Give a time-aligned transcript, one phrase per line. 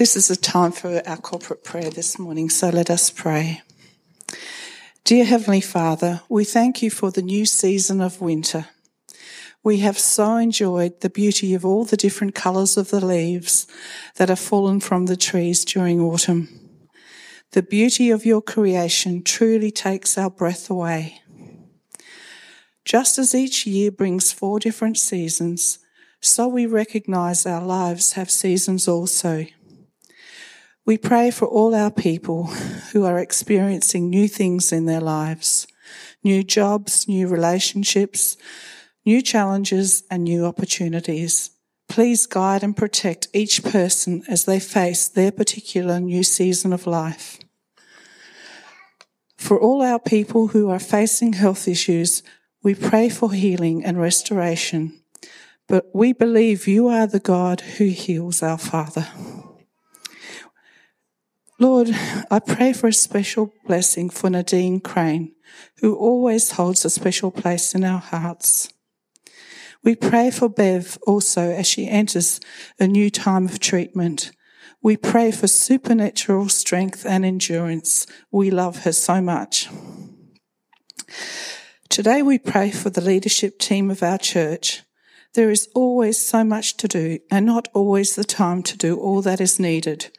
[0.00, 3.60] This is a time for our corporate prayer this morning, so let us pray.
[5.04, 8.68] Dear Heavenly Father, we thank you for the new season of winter.
[9.62, 13.66] We have so enjoyed the beauty of all the different colours of the leaves
[14.16, 16.48] that have fallen from the trees during autumn.
[17.50, 21.20] The beauty of your creation truly takes our breath away.
[22.86, 25.78] Just as each year brings four different seasons,
[26.22, 29.44] so we recognise our lives have seasons also.
[30.90, 32.46] We pray for all our people
[32.90, 35.68] who are experiencing new things in their lives,
[36.24, 38.36] new jobs, new relationships,
[39.06, 41.50] new challenges and new opportunities.
[41.88, 47.38] Please guide and protect each person as they face their particular new season of life.
[49.36, 52.24] For all our people who are facing health issues,
[52.64, 55.00] we pray for healing and restoration.
[55.68, 59.06] But we believe you are the God who heals our Father.
[61.60, 61.90] Lord,
[62.30, 65.34] I pray for a special blessing for Nadine Crane,
[65.80, 68.72] who always holds a special place in our hearts.
[69.84, 72.40] We pray for Bev also as she enters
[72.78, 74.32] a new time of treatment.
[74.82, 78.06] We pray for supernatural strength and endurance.
[78.32, 79.68] We love her so much.
[81.90, 84.82] Today we pray for the leadership team of our church.
[85.34, 89.20] There is always so much to do and not always the time to do all
[89.20, 90.10] that is needed.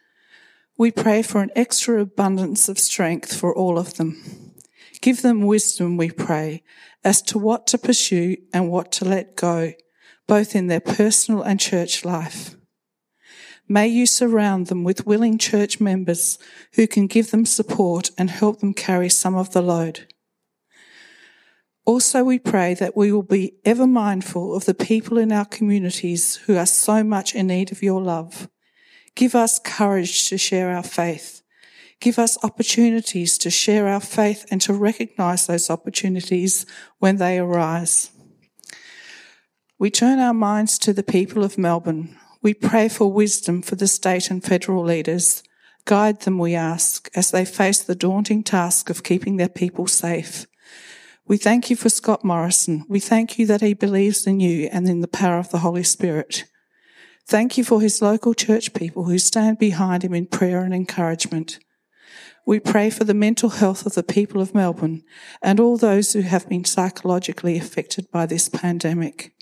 [0.81, 4.55] We pray for an extra abundance of strength for all of them.
[4.99, 6.63] Give them wisdom, we pray,
[7.03, 9.73] as to what to pursue and what to let go,
[10.27, 12.55] both in their personal and church life.
[13.67, 16.39] May you surround them with willing church members
[16.73, 20.11] who can give them support and help them carry some of the load.
[21.85, 26.37] Also, we pray that we will be ever mindful of the people in our communities
[26.47, 28.49] who are so much in need of your love
[29.15, 31.41] Give us courage to share our faith.
[31.99, 36.65] Give us opportunities to share our faith and to recognize those opportunities
[36.97, 38.09] when they arise.
[39.77, 42.17] We turn our minds to the people of Melbourne.
[42.41, 45.43] We pray for wisdom for the state and federal leaders.
[45.85, 50.47] Guide them, we ask, as they face the daunting task of keeping their people safe.
[51.27, 52.85] We thank you for Scott Morrison.
[52.87, 55.83] We thank you that he believes in you and in the power of the Holy
[55.83, 56.45] Spirit.
[57.27, 61.59] Thank you for his local church people who stand behind him in prayer and encouragement.
[62.45, 65.03] We pray for the mental health of the people of Melbourne
[65.41, 69.33] and all those who have been psychologically affected by this pandemic.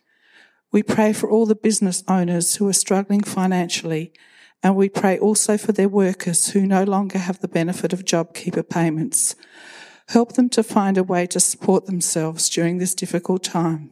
[0.71, 4.11] We pray for all the business owners who are struggling financially,
[4.61, 8.69] and we pray also for their workers who no longer have the benefit of JobKeeper
[8.69, 9.35] payments.
[10.09, 13.89] Help them to find a way to support themselves during this difficult time.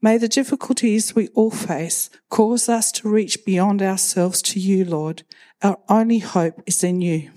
[0.00, 5.24] May the difficulties we all face cause us to reach beyond ourselves to you, Lord.
[5.60, 7.30] Our only hope is in you.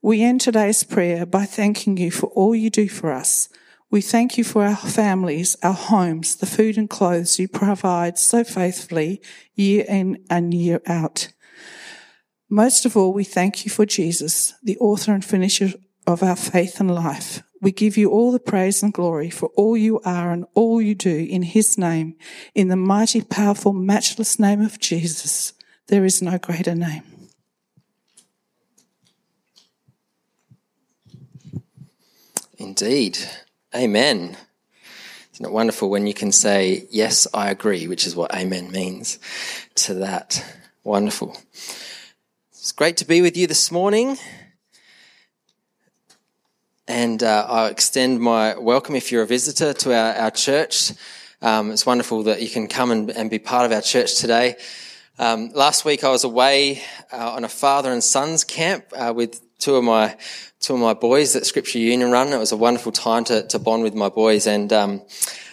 [0.00, 3.50] We end today's prayer by thanking you for all you do for us.
[3.90, 8.44] We thank you for our families, our homes, the food and clothes you provide so
[8.44, 9.20] faithfully
[9.54, 11.32] year in and year out.
[12.48, 15.72] Most of all, we thank you for Jesus, the author and finisher
[16.06, 17.42] of our faith and life.
[17.60, 20.94] We give you all the praise and glory for all you are and all you
[20.94, 22.16] do in his name,
[22.54, 25.52] in the mighty, powerful, matchless name of Jesus.
[25.88, 27.02] There is no greater name.
[32.58, 33.18] Indeed.
[33.74, 34.36] Amen.
[35.32, 39.18] Isn't it wonderful when you can say, Yes, I agree, which is what amen means
[39.76, 40.44] to that?
[40.82, 41.36] Wonderful.
[42.50, 44.18] It's great to be with you this morning.
[46.88, 50.92] And uh, I'll extend my welcome if you're a visitor to our, our church.
[51.42, 54.56] Um, it's wonderful that you can come and, and be part of our church today.
[55.18, 56.80] Um, last week I was away
[57.12, 60.16] uh, on a father and sons camp uh, with two of my
[60.60, 62.32] two of my boys at Scripture Union Run.
[62.32, 65.02] It was a wonderful time to, to bond with my boys, and um,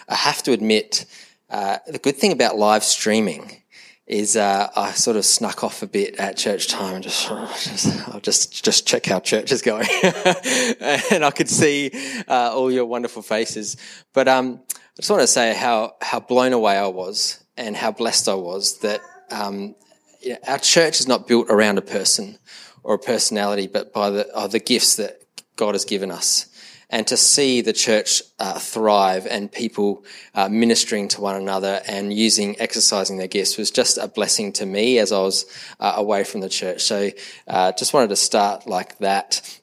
[0.08, 1.04] I have to admit,
[1.50, 3.62] uh, the good thing about live streaming
[4.06, 8.08] is uh, I sort of snuck off a bit at church time and just, just
[8.08, 11.90] I'll just just check how church is going, and I could see
[12.28, 13.76] uh, all your wonderful faces.
[14.12, 17.90] But um, I just want to say how how blown away I was and how
[17.90, 19.00] blessed I was that
[19.30, 19.74] um,
[20.20, 22.38] you know, our church is not built around a person
[22.84, 25.20] or a personality, but by the the gifts that
[25.56, 26.46] God has given us
[26.88, 30.04] and to see the church uh, thrive and people
[30.34, 34.66] uh, ministering to one another and using, exercising their gifts was just a blessing to
[34.66, 35.46] me as I was
[35.80, 36.82] uh, away from the church.
[36.82, 37.10] So
[37.48, 39.60] uh, just wanted to start like that.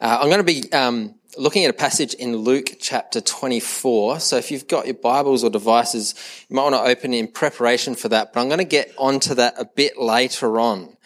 [0.00, 4.20] Uh, I'm going to be um, looking at a passage in Luke chapter 24.
[4.20, 6.14] So if you've got your Bibles or devices,
[6.48, 9.34] you might want to open in preparation for that, but I'm going to get onto
[9.34, 10.96] that a bit later on.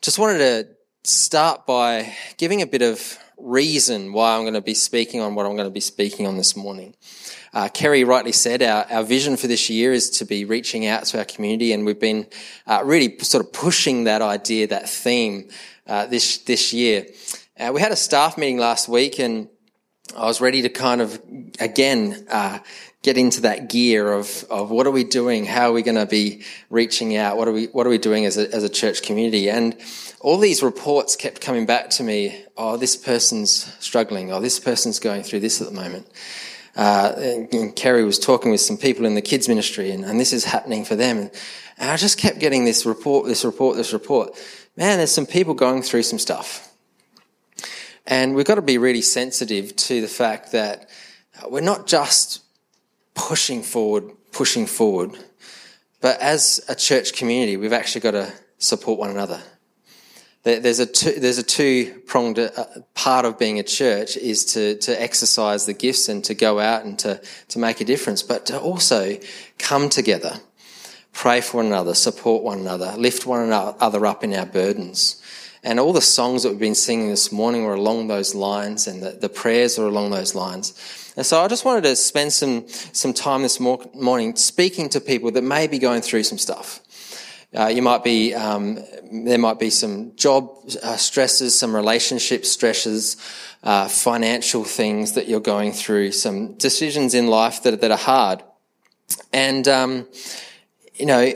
[0.00, 0.68] Just wanted to
[1.04, 5.46] start by giving a bit of reason why I'm going to be speaking on what
[5.46, 6.94] I'm going to be speaking on this morning.
[7.52, 11.04] Uh, Kerry rightly said our, our vision for this year is to be reaching out
[11.06, 12.26] to our community, and we've been
[12.66, 15.48] uh, really sort of pushing that idea, that theme,
[15.86, 17.06] uh, this this year.
[17.58, 19.48] Uh, we had a staff meeting last week, and
[20.16, 21.20] I was ready to kind of
[21.58, 22.58] again uh,
[23.02, 25.46] get into that gear of of what are we doing?
[25.46, 27.36] How are we going to be reaching out?
[27.36, 29.48] What are we What are we doing as a as a church community?
[29.48, 29.76] And
[30.20, 32.44] all these reports kept coming back to me.
[32.56, 34.32] Oh, this person's struggling.
[34.32, 36.08] Oh, this person's going through this at the moment.
[36.76, 40.20] Uh, and, and Kerry was talking with some people in the kids ministry, and, and
[40.20, 41.18] this is happening for them.
[41.18, 41.30] And,
[41.76, 44.30] and I just kept getting this report, this report, this report.
[44.76, 46.72] Man, there's some people going through some stuff.
[48.06, 50.88] And we've got to be really sensitive to the fact that
[51.48, 52.42] we're not just
[53.18, 55.18] pushing forward, pushing forward,
[56.00, 59.42] but as a church community, we've actually got to support one another.
[60.44, 62.50] There's a two, there's a two pronged uh,
[62.94, 66.84] part of being a church is to, to exercise the gifts and to go out
[66.84, 69.18] and to, to make a difference, but to also
[69.58, 70.40] come together,
[71.12, 75.20] pray for one another, support one another, lift one another up in our burdens.
[75.62, 79.02] And all the songs that we've been singing this morning were along those lines, and
[79.02, 81.12] the, the prayers are along those lines.
[81.16, 85.32] And so I just wanted to spend some, some time this morning speaking to people
[85.32, 86.80] that may be going through some stuff.
[87.52, 88.78] Uh, you might be, um,
[89.10, 90.50] there might be some job
[90.82, 93.16] uh, stresses, some relationship stresses,
[93.64, 98.42] uh, financial things that you're going through, some decisions in life that, that are hard.
[99.32, 100.06] And, um,
[100.94, 101.32] you know,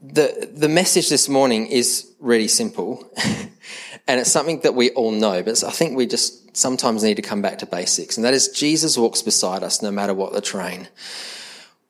[0.00, 3.10] the, the message this morning is really simple.
[4.06, 7.22] and it's something that we all know, but I think we just sometimes need to
[7.22, 8.16] come back to basics.
[8.16, 10.88] And that is Jesus walks beside us no matter what the terrain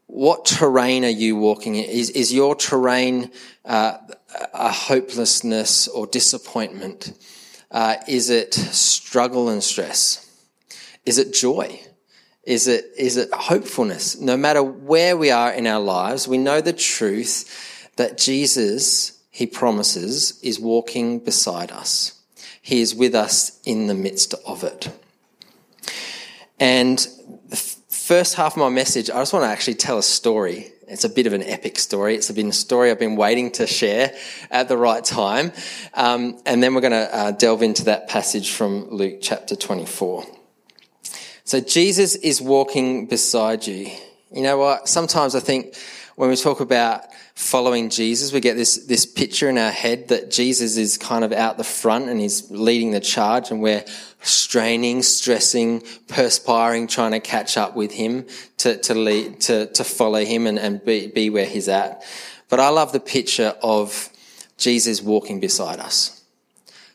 [0.09, 1.85] what terrain are you walking in?
[1.85, 3.31] Is, is your terrain
[3.65, 3.99] uh,
[4.55, 7.13] a hopelessness or disappointment?
[7.71, 10.25] Uh, is it struggle and stress?
[11.05, 11.81] Is it joy?
[12.43, 14.19] Is it, is it hopefulness?
[14.19, 19.47] No matter where we are in our lives, we know the truth that Jesus, he
[19.47, 22.21] promises, is walking beside us.
[22.61, 24.91] He is with us in the midst of it.
[26.59, 26.99] And
[27.49, 30.73] the first half of my message, I just want to actually tell a story.
[30.89, 32.17] It's a bit of an epic story.
[32.17, 34.13] It's been a story I've been waiting to share
[34.51, 35.53] at the right time.
[35.95, 40.25] Um, and then we're going to uh, delve into that passage from Luke chapter 24.
[41.45, 43.89] So Jesus is walking beside you.
[44.33, 44.89] You know what?
[44.89, 45.77] Sometimes I think
[46.17, 47.05] when we talk about
[47.39, 51.33] following Jesus, we get this, this picture in our head that Jesus is kind of
[51.33, 53.85] out the front and he's leading the charge and we're
[54.23, 58.27] straining, stressing, perspiring, trying to catch up with him
[58.57, 62.03] to, to lead, to, to follow him and, and be, be where he's at.
[62.49, 64.11] But I love the picture of
[64.57, 66.25] Jesus walking beside us,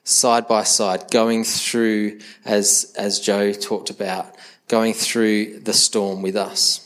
[0.04, 4.36] side by side, going through, as, as Joe talked about,
[4.68, 6.83] going through the storm with us.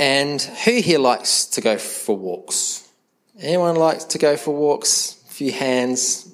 [0.00, 2.88] And who here likes to go for walks?
[3.38, 5.22] Anyone likes to go for walks?
[5.28, 6.26] A few hands.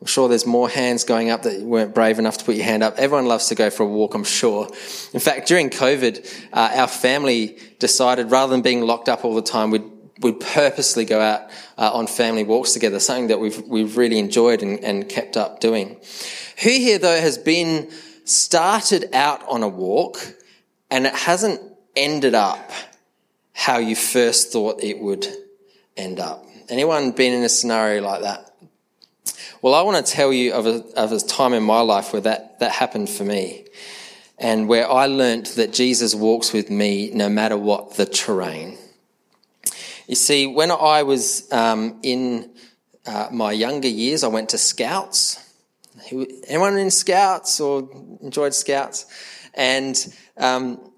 [0.00, 2.82] I'm sure there's more hands going up that weren't brave enough to put your hand
[2.82, 2.94] up.
[2.96, 4.68] Everyone loves to go for a walk, I'm sure.
[5.12, 9.42] In fact, during COVID, uh, our family decided rather than being locked up all the
[9.42, 9.84] time, we'd,
[10.20, 14.62] we'd purposely go out uh, on family walks together, something that we've, we've really enjoyed
[14.62, 16.00] and, and kept up doing.
[16.62, 17.90] Who here, though, has been
[18.24, 20.16] started out on a walk
[20.90, 21.60] and it hasn't
[21.94, 22.70] ended up
[23.54, 25.26] how you first thought it would
[25.96, 26.44] end up.
[26.68, 28.50] Anyone been in a scenario like that?
[29.62, 32.20] Well, I want to tell you of a, of a time in my life where
[32.22, 33.64] that, that happened for me
[34.38, 38.76] and where I learnt that Jesus walks with me no matter what the terrain.
[40.06, 42.50] You see, when I was um, in
[43.06, 45.40] uh, my younger years, I went to Scouts.
[46.46, 47.88] Anyone in Scouts or
[48.20, 49.06] enjoyed Scouts?
[49.54, 49.96] And
[50.36, 50.92] um,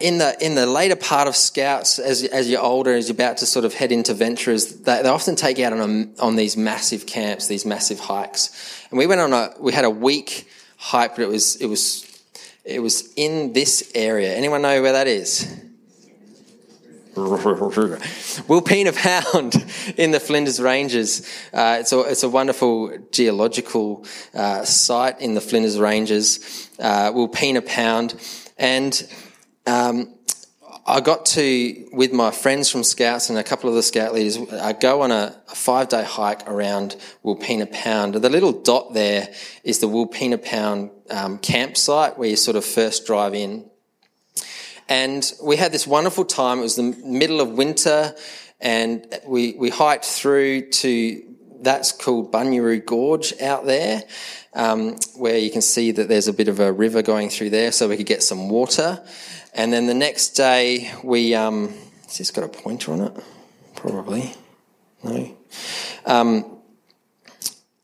[0.00, 3.38] in the in the later part of Scouts, as as you're older, as you're about
[3.38, 6.56] to sort of head into Venturers, they, they often take out on a, on these
[6.56, 8.84] massive camps, these massive hikes.
[8.90, 12.04] And we went on a we had a week hike, but it was it was
[12.64, 14.34] it was in this area.
[14.34, 15.62] Anyone know where that is?
[18.46, 19.54] Wilpena Pound
[19.96, 21.26] in the Flinders Ranges.
[21.50, 24.04] Uh, it's, a, it's a wonderful geological
[24.34, 28.14] uh, site in the Flinders Ranges, uh, Wilpena Pound.
[28.58, 28.92] And
[29.66, 30.16] um,
[30.88, 34.38] I got to, with my friends from Scouts and a couple of the Scout leaders,
[34.52, 36.94] I go on a, a five day hike around
[37.24, 38.14] Wilpena Pound.
[38.14, 39.28] The little dot there
[39.64, 43.68] is the Wilpena Pound um, campsite where you sort of first drive in.
[44.88, 46.60] And we had this wonderful time.
[46.60, 48.14] It was the middle of winter
[48.60, 51.22] and we, we hiked through to,
[51.62, 54.04] that's called Bunyaroo Gorge out there,
[54.54, 57.72] um, where you can see that there's a bit of a river going through there
[57.72, 59.04] so we could get some water.
[59.56, 61.34] And then the next day, we.
[61.34, 61.72] Um,
[62.04, 63.24] has this got a pointer on it?
[63.74, 64.34] Probably.
[65.02, 65.34] No.
[66.04, 66.58] Um,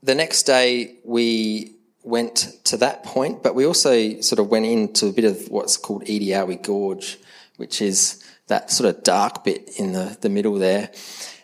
[0.02, 5.06] the next day, we went to that point, but we also sort of went into
[5.06, 7.18] a bit of what's called Edeowie Gorge,
[7.56, 10.90] which is that sort of dark bit in the, the middle there.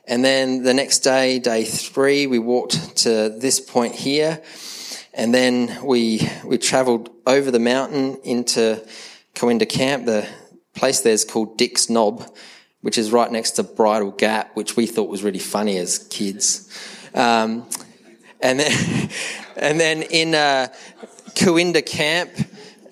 [0.06, 4.42] And then the next day, day three, we walked to this point here.
[5.14, 8.86] And then we, we travelled over the mountain into
[9.34, 10.06] Cooinda Camp.
[10.06, 10.28] The
[10.74, 12.24] place there is called Dick's Knob,
[12.82, 16.68] which is right next to Bridle Gap, which we thought was really funny as kids.
[17.14, 17.68] Um,
[18.40, 19.10] and then,
[19.56, 20.68] and then in uh,
[21.34, 22.30] Camp,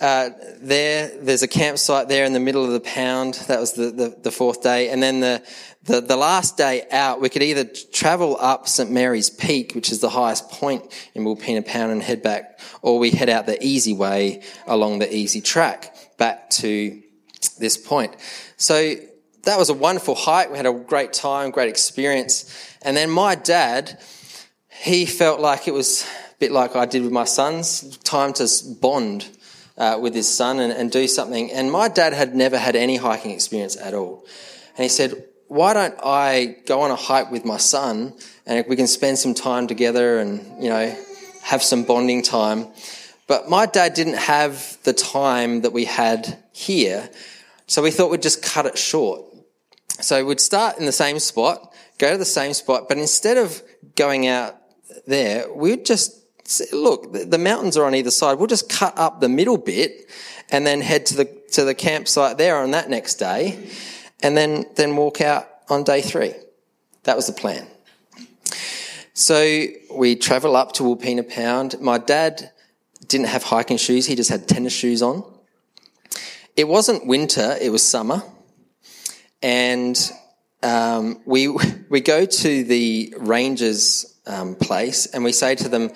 [0.01, 3.35] uh, there, there's a campsite there in the middle of the pound.
[3.49, 4.91] That was the, the, the fourth day.
[4.91, 5.43] And then the,
[5.85, 8.91] the, the, last day out, we could either travel up St.
[8.91, 10.83] Mary's Peak, which is the highest point
[11.15, 15.15] in Wilpena Pound and head back, or we head out the easy way along the
[15.15, 17.03] easy track back to
[17.59, 18.17] this point.
[18.57, 18.95] So
[19.45, 20.51] that was a wonderful hike.
[20.51, 22.53] We had a great time, great experience.
[22.83, 23.99] And then my dad,
[24.69, 28.49] he felt like it was a bit like I did with my sons, time to
[28.81, 29.29] bond
[29.79, 31.53] uh, with his son and, and do something.
[31.53, 34.27] And my dad had never had any hiking experience at all.
[34.77, 38.15] And he said, why don't I go on a hike with my son
[38.47, 40.97] and we can spend some time together and, you know,
[41.43, 42.67] have some bonding time.
[43.27, 47.11] But my dad didn't have the time that we had here,
[47.67, 49.25] so we thought we'd just cut it short.
[50.01, 53.63] So we'd start in the same spot, go to the same spot, but instead of
[53.97, 54.57] going out
[55.07, 58.39] there, we'd just say, look, the mountains are on either side.
[58.39, 60.09] We'll just cut up the middle bit
[60.51, 63.69] and then head to the to the campsite there on that next day,
[64.23, 66.35] and then then walk out on day three.
[67.05, 67.67] That was the plan.
[69.15, 71.81] So we travel up to Wilpena Pound.
[71.81, 72.53] My dad
[73.07, 75.25] didn't have hiking shoes, he just had tennis shoes on.
[76.57, 78.23] It wasn't winter, it was summer.
[79.43, 79.99] And
[80.63, 81.49] um, we,
[81.89, 85.91] we go to the rangers um, place and we say to them,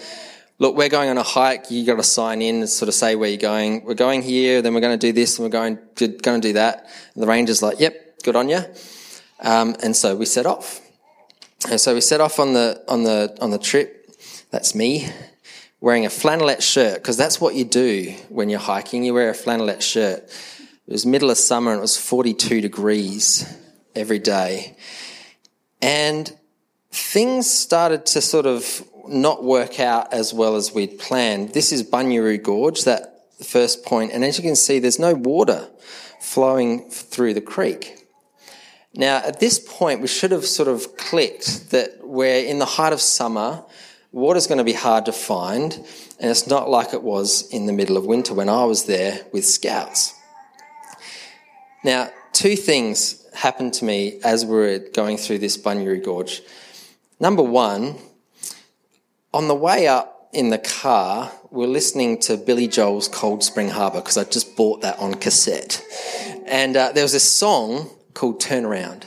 [0.59, 1.71] look, we're going on a hike.
[1.71, 3.85] You got to sign in and sort of say where you're going.
[3.85, 6.49] We're going here, then we're going to do this, and we're going to, going to
[6.49, 6.87] do that.
[7.15, 8.61] And the ranger's like, yep, good on you.
[9.41, 10.81] Um, and so we set off.
[11.69, 14.11] And so we set off on the on the on the trip.
[14.51, 15.11] That's me
[15.81, 19.05] wearing a flannelette shirt, because that's what you do when you're hiking.
[19.05, 20.25] You wear a flannelette shirt.
[20.87, 23.47] It was middle of summer and it was 42 degrees
[23.95, 24.77] every day.
[25.81, 26.31] And
[26.91, 31.55] things started to sort of not work out as well as we'd planned.
[31.55, 35.69] This is Bunyaroo Gorge, that first point, and as you can see, there's no water
[36.21, 37.97] flowing through the creek.
[38.95, 42.93] Now, at this point, we should have sort of clicked that we're in the height
[42.93, 43.65] of summer,
[44.13, 45.75] Water's going to be hard to find,
[46.19, 49.21] and it's not like it was in the middle of winter when I was there
[49.33, 50.15] with scouts.
[51.85, 56.43] Now, two things happened to me as we were going through this Bunyaroo Gorge.
[57.21, 57.97] Number one,
[59.33, 64.01] on the way up in the car, we're listening to Billy Joel's Cold Spring Harbor
[64.01, 65.83] because I just bought that on cassette.
[66.47, 69.07] And uh, there was this song called Turn Around.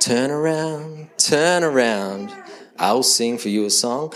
[0.00, 2.32] Turn around, turn around.
[2.80, 4.12] I'll sing for you a song.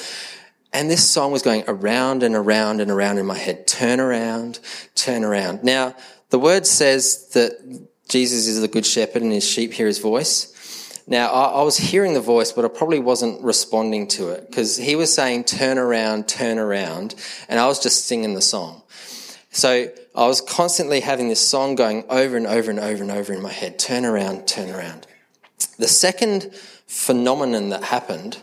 [0.73, 3.69] And this song was going around and around and around in my head.
[3.69, 4.59] Turn around,
[4.97, 5.63] turn around.
[5.63, 5.95] Now,
[6.31, 7.53] the word says that
[8.09, 10.51] Jesus is the good shepherd and his sheep hear his voice.
[11.07, 14.77] Now, I, I was hearing the voice, but I probably wasn't responding to it because
[14.77, 17.15] he was saying, turn around, turn around.
[17.49, 18.83] And I was just singing the song.
[19.51, 23.33] So I was constantly having this song going over and over and over and over
[23.33, 23.79] in my head.
[23.79, 25.07] Turn around, turn around.
[25.79, 26.53] The second
[26.87, 28.43] phenomenon that happened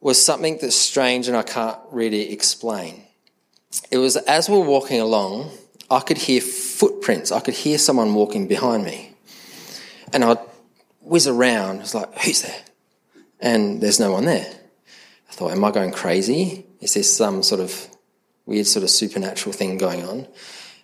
[0.00, 3.04] was something that's strange and I can't really explain.
[3.90, 5.50] It was as we were walking along,
[5.90, 7.32] I could hear footprints.
[7.32, 9.14] I could hear someone walking behind me.
[10.12, 10.38] And I'd
[11.00, 11.78] whiz around.
[11.78, 12.62] I was like, who's there?
[13.40, 14.46] And there's no one there.
[15.28, 16.66] I thought, am I going crazy?
[16.80, 17.88] Is this some sort of
[18.46, 20.26] weird sort of supernatural thing going on?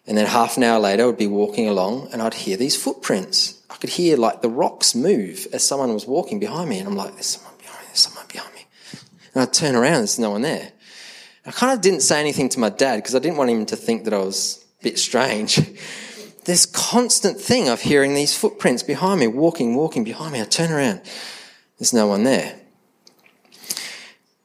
[0.06, 2.80] And then half an hour later, I would be walking along and I'd hear these
[2.80, 3.62] footprints.
[3.70, 6.78] I could hear like the rocks move as someone was walking behind me.
[6.78, 7.55] And I'm like, there's someone.
[9.36, 10.72] And I'd turn around, there's no one there.
[11.44, 13.76] I kind of didn't say anything to my dad because I didn't want him to
[13.76, 15.56] think that I was a bit strange.
[16.46, 20.40] this constant thing of hearing these footprints behind me, walking, walking behind me.
[20.40, 21.02] I turn around.
[21.78, 22.58] There's no one there.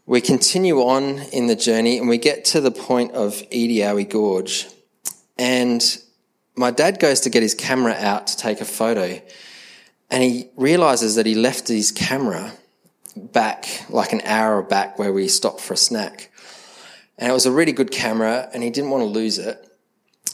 [0.06, 4.68] We continue on in the journey and we get to the point of Edeowie Gorge.
[5.38, 5.82] And
[6.58, 9.22] my dad goes to get his camera out to take a photo.
[10.10, 12.52] And he realizes that he left his camera
[13.16, 16.32] back, like an hour back where we stopped for a snack.
[17.18, 19.68] And it was a really good camera and he didn't want to lose it.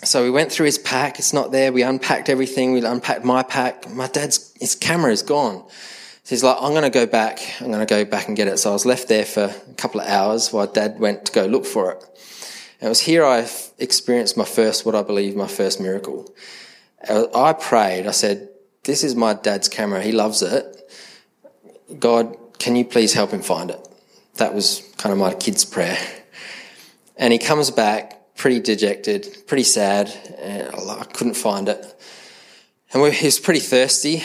[0.03, 1.19] So we went through his pack.
[1.19, 1.71] It's not there.
[1.71, 2.73] We unpacked everything.
[2.73, 3.89] We unpacked my pack.
[3.89, 5.65] My dad's, his camera is gone.
[6.23, 7.39] So he's like, I'm going to go back.
[7.59, 8.59] I'm going to go back and get it.
[8.59, 11.45] So I was left there for a couple of hours while dad went to go
[11.45, 12.03] look for it.
[12.79, 16.31] And it was here I experienced my first, what I believe, my first miracle.
[17.09, 18.07] I prayed.
[18.07, 18.49] I said,
[18.83, 20.01] this is my dad's camera.
[20.01, 20.91] He loves it.
[21.99, 23.87] God, can you please help him find it?
[24.35, 25.97] That was kind of my kid's prayer.
[27.15, 30.11] And he comes back pretty dejected, pretty sad.
[30.37, 31.85] And I couldn't find it.
[32.93, 34.23] And we, he was pretty thirsty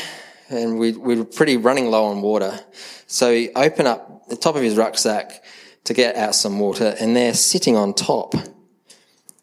[0.53, 2.61] and we, we were pretty running low on water.
[3.07, 5.43] So he opened up the top of his rucksack
[5.85, 8.35] to get out some water, and there, sitting on top,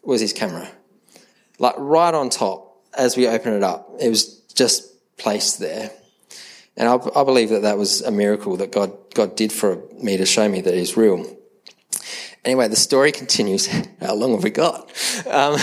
[0.02, 0.70] was his camera.
[1.58, 5.90] Like right on top, as we opened it up, it was just placed there.
[6.80, 10.16] And I, I believe that that was a miracle that God, God did for me
[10.16, 11.26] to show me that He's real.
[12.42, 13.66] Anyway, the story continues.
[14.00, 14.90] How long have we got?
[15.26, 15.58] Um,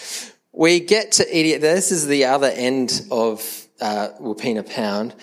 [0.52, 1.60] we get to Idiot.
[1.60, 4.10] This is the other end of uh,
[4.72, 5.16] Pound.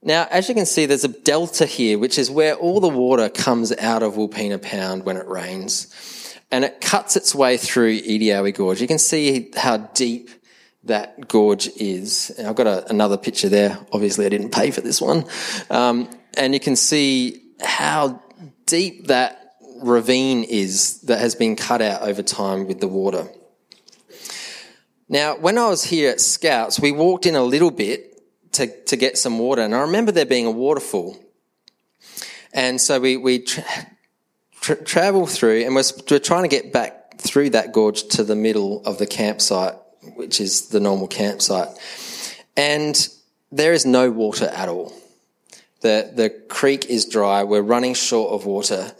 [0.00, 3.28] Now, as you can see, there's a delta here, which is where all the water
[3.28, 5.92] comes out of Wilpena Pound when it rains.
[6.52, 8.80] And it cuts its way through Edeowie Gorge.
[8.80, 10.30] You can see how deep
[10.84, 12.30] that gorge is.
[12.36, 13.78] And I've got a, another picture there.
[13.92, 15.24] Obviously, I didn't pay for this one.
[15.70, 18.22] Um, and you can see how
[18.66, 19.40] deep that
[19.82, 23.28] ravine is that has been cut out over time with the water.
[25.08, 28.22] Now, when I was here at Scouts, we walked in a little bit
[28.52, 31.16] to, to get some water, and I remember there being a waterfall.
[32.52, 33.64] And so we, we tra-
[34.60, 38.36] tra- travel through, and we're, we're trying to get back through that gorge to the
[38.36, 39.74] middle of the campsite,
[40.16, 41.68] which is the normal campsite.
[42.56, 43.08] And
[43.50, 44.92] there is no water at all.
[45.80, 47.44] The, the creek is dry.
[47.44, 48.92] We're running short of water.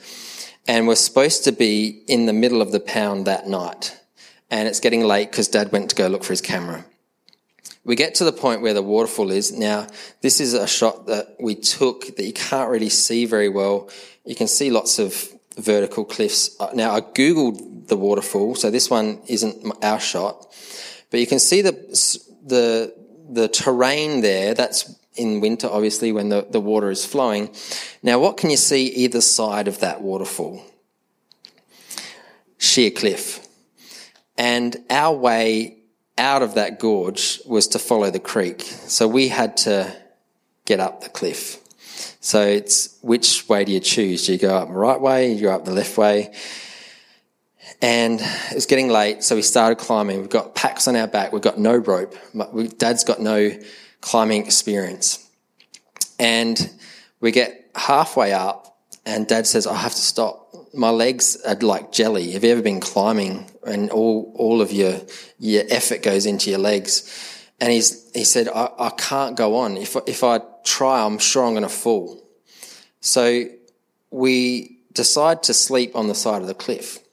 [0.67, 3.99] And we're supposed to be in the middle of the pound that night
[4.55, 6.85] and it's getting late because dad went to go look for his camera.
[7.85, 9.53] We get to the point where the waterfall is.
[9.53, 9.89] Now,
[10.21, 13.91] this is a shot that we took that you can't really see very well.
[14.25, 16.57] You can see lots of vertical cliffs.
[16.61, 20.47] Uh, now, I Googled the waterfall, so this one isn't our shot,
[21.15, 21.71] but you can see the,
[22.45, 22.93] the,
[23.31, 24.53] the terrain there.
[24.53, 27.55] That's in winter, obviously, when the, the water is flowing.
[28.03, 30.61] Now, what can you see either side of that waterfall?
[32.59, 33.47] Sheer cliff.
[34.37, 35.77] And our way
[36.19, 38.63] out of that gorge was to follow the creek.
[38.63, 39.97] So we had to
[40.65, 41.61] get up the cliff.
[42.19, 44.27] So it's which way do you choose?
[44.27, 45.29] Do you go up the right way?
[45.29, 46.35] Do you go up the left way?
[47.85, 50.21] And it was getting late, so we started climbing.
[50.21, 51.35] We've got packs on our back.
[51.35, 52.17] We've got no rope.
[52.79, 53.51] Dad's got no
[54.01, 55.29] climbing experience.
[56.19, 56.59] And
[57.21, 61.93] we get halfway up, and Dad says, I have to stop my legs are like
[61.93, 62.33] jelly.
[62.33, 65.01] Have you ever been climbing and all, all of your,
[65.39, 67.47] your effort goes into your legs?
[67.61, 69.77] And he's, he said, I, I can't go on.
[69.77, 72.21] If, if I try, I'm sure I'm going to fall.
[73.01, 73.45] So
[74.11, 77.04] we decide to sleep on the side of the cliff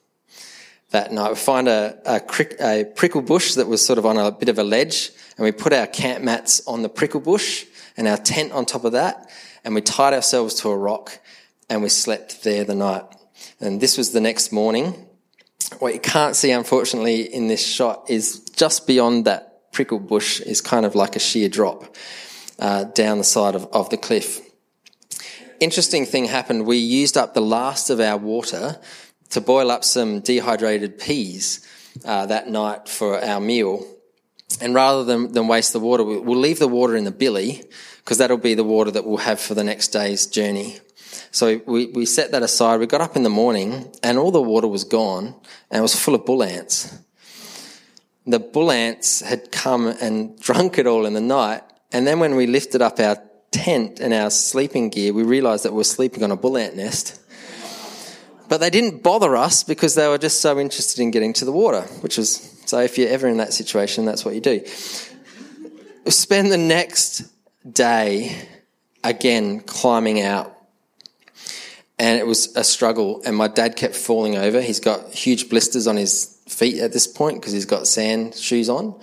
[0.92, 1.30] that night.
[1.30, 4.48] We find a, a, crick, a prickle bush that was sort of on a bit
[4.48, 8.16] of a ledge and we put our camp mats on the prickle bush and our
[8.16, 9.28] tent on top of that
[9.64, 11.18] and we tied ourselves to a rock
[11.68, 13.04] and we slept there the night.
[13.60, 15.06] And this was the next morning.
[15.78, 20.60] What you can't see, unfortunately, in this shot is just beyond that prickle bush is
[20.60, 21.96] kind of like a sheer drop
[22.58, 24.40] uh, down the side of, of the cliff.
[25.60, 26.66] Interesting thing happened.
[26.66, 28.78] We used up the last of our water
[29.32, 31.66] to boil up some dehydrated peas
[32.04, 33.86] uh, that night for our meal.
[34.60, 37.64] And rather than, than waste the water, we'll leave the water in the billy
[38.04, 40.78] because that'll be the water that we'll have for the next day's journey.
[41.30, 42.78] So we, we set that aside.
[42.78, 45.34] We got up in the morning and all the water was gone
[45.70, 46.98] and it was full of bull ants.
[48.26, 51.62] The bull ants had come and drunk it all in the night.
[51.90, 53.16] And then when we lifted up our
[53.50, 56.76] tent and our sleeping gear, we realized that we were sleeping on a bull ant
[56.76, 57.21] nest.
[58.52, 61.52] But they didn't bother us because they were just so interested in getting to the
[61.52, 64.62] water, which was, so if you're ever in that situation, that's what you do.
[66.06, 67.32] Spend the next
[67.66, 68.36] day
[69.02, 70.54] again climbing out
[71.98, 73.22] and it was a struggle.
[73.24, 74.60] And my dad kept falling over.
[74.60, 78.68] He's got huge blisters on his feet at this point because he's got sand shoes
[78.68, 79.00] on.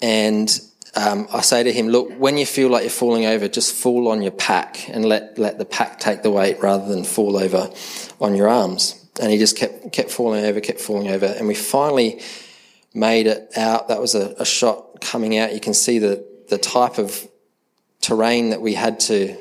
[0.00, 0.60] and
[0.94, 4.06] um, I say to him, look, when you feel like you're falling over, just fall
[4.08, 7.68] on your pack and let, let the pack take the weight rather than fall over
[8.20, 9.02] on your arms.
[9.20, 11.26] And he just kept, kept falling over, kept falling over.
[11.26, 12.20] And we finally
[12.94, 13.88] made it out.
[13.88, 15.54] That was a, a shot coming out.
[15.54, 17.26] You can see the, the type of
[18.00, 19.36] terrain that we had to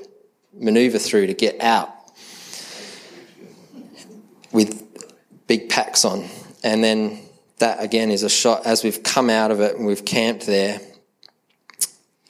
[0.53, 1.89] maneuver through to get out
[4.51, 4.81] with
[5.47, 6.25] big packs on.
[6.63, 7.19] And then
[7.59, 10.79] that again is a shot as we've come out of it and we've camped there.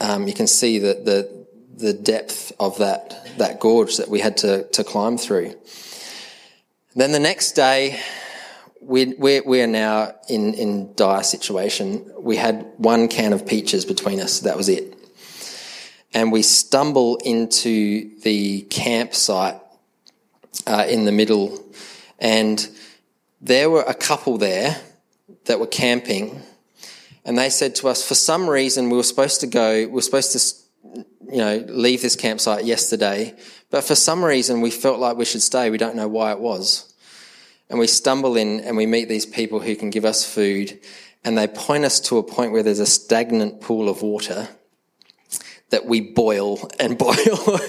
[0.01, 4.37] Um, you can see the, the, the depth of that, that gorge that we had
[4.37, 5.55] to, to climb through.
[6.97, 7.99] Then the next day,
[8.79, 12.09] we, we're, we're now in, in dire situation.
[12.17, 14.39] We had one can of peaches between us.
[14.39, 14.95] That was it.
[16.13, 19.59] And we stumble into the campsite
[20.65, 21.61] uh, in the middle,
[22.17, 22.65] and
[23.41, 24.77] there were a couple there
[25.45, 26.41] that were camping,
[27.25, 30.01] and they said to us, for some reason, we were supposed to go, we were
[30.01, 33.35] supposed to, you know, leave this campsite yesterday,
[33.69, 35.69] but for some reason, we felt like we should stay.
[35.69, 36.93] We don't know why it was.
[37.69, 40.79] And we stumble in and we meet these people who can give us food,
[41.23, 44.47] and they point us to a point where there's a stagnant pool of water
[45.69, 47.59] that we boil and boil.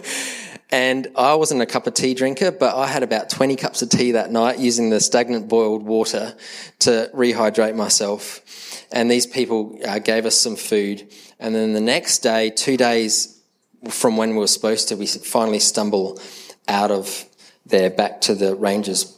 [0.71, 3.89] and I wasn't a cup of tea drinker, but I had about 20 cups of
[3.89, 6.35] tea that night using the stagnant boiled water
[6.81, 8.43] to rehydrate myself.
[8.93, 11.11] And these people uh, gave us some food.
[11.39, 13.41] And then the next day, two days
[13.89, 16.21] from when we were supposed to, we finally stumble
[16.69, 17.25] out of
[17.67, 19.17] there back to the ranges.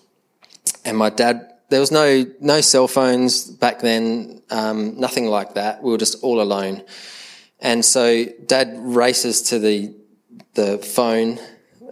[0.84, 5.82] And my dad, there was no, no cell phones back then, um, nothing like that.
[5.82, 6.82] We were just all alone.
[7.60, 9.94] And so dad races to the,
[10.54, 11.38] the phone,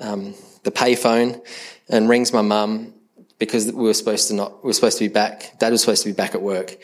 [0.00, 0.34] um,
[0.64, 1.40] the pay phone
[1.88, 2.94] and rings my mum
[3.38, 5.58] because we were supposed to not, we were supposed to be back.
[5.58, 6.76] Dad was supposed to be back at work.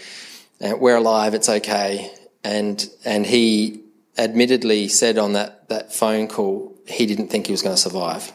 [0.60, 1.34] And we're alive.
[1.34, 2.12] It's okay.
[2.44, 3.82] And, and he
[4.18, 8.32] admittedly said on that, that phone call, he didn't think he was going to survive.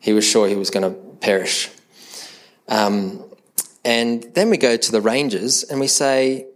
[0.00, 1.70] He was sure he was going to perish.
[2.68, 3.24] Um,
[3.84, 6.46] and then we go to the rangers and we say,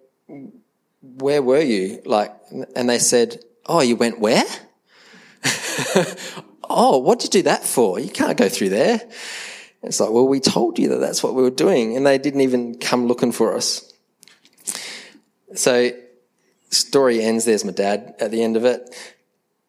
[1.02, 2.02] where were you?
[2.04, 2.32] Like,
[2.76, 4.44] and they said, oh, you went where?
[6.68, 7.98] oh, what did you do that for?
[7.98, 9.00] You can't go through there.
[9.82, 12.42] It's like, well, we told you that that's what we were doing, and they didn't
[12.42, 13.92] even come looking for us.
[15.54, 15.90] So,
[16.72, 17.44] story ends.
[17.44, 18.94] There's my dad at the end of it.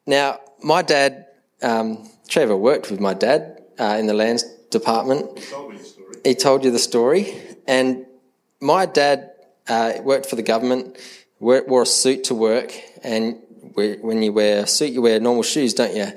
[0.06, 1.28] Now, my dad,
[1.62, 5.40] um, Trevor worked with my dad uh, in the lands department.
[5.40, 6.16] He told me the story.
[6.24, 8.06] He told you the story, and
[8.60, 9.32] my dad
[9.68, 10.98] uh, worked for the government
[11.40, 13.38] wore a suit to work, and
[13.74, 16.08] when you wear a suit, you wear normal shoes, don't you?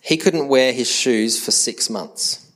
[0.00, 2.50] He couldn't wear his shoes for six months.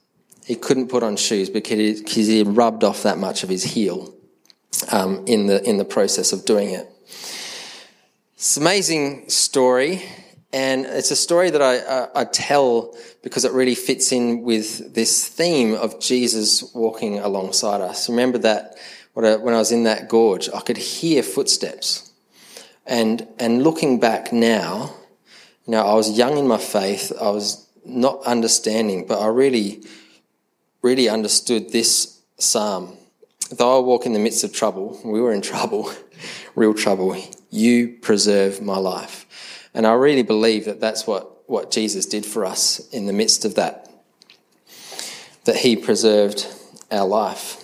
[0.45, 4.15] He couldn't put on shoes because he, rubbed off that much of his heel
[4.93, 6.89] um, in the in the process of doing it.
[8.39, 10.03] It's an amazing story,
[10.53, 14.93] and it's a story that I, I, I tell because it really fits in with
[14.93, 18.11] this theme of Jesus walking alongside us.
[18.11, 18.77] Remember that
[19.15, 22.13] when I was in that gorge, I could hear footsteps.
[22.85, 24.93] And, and looking back now,
[25.65, 27.13] you know, I was young in my faith.
[27.19, 29.83] I was not understanding, but I really,
[30.83, 32.99] really understood this psalm.
[33.51, 35.91] Though I walk in the midst of trouble, we were in trouble,
[36.55, 37.17] real trouble,
[37.51, 39.27] you preserve my life.
[39.75, 43.45] And I really believe that that's what, what Jesus did for us in the midst
[43.45, 43.91] of that,
[45.45, 46.47] that he preserved
[46.91, 47.63] our life.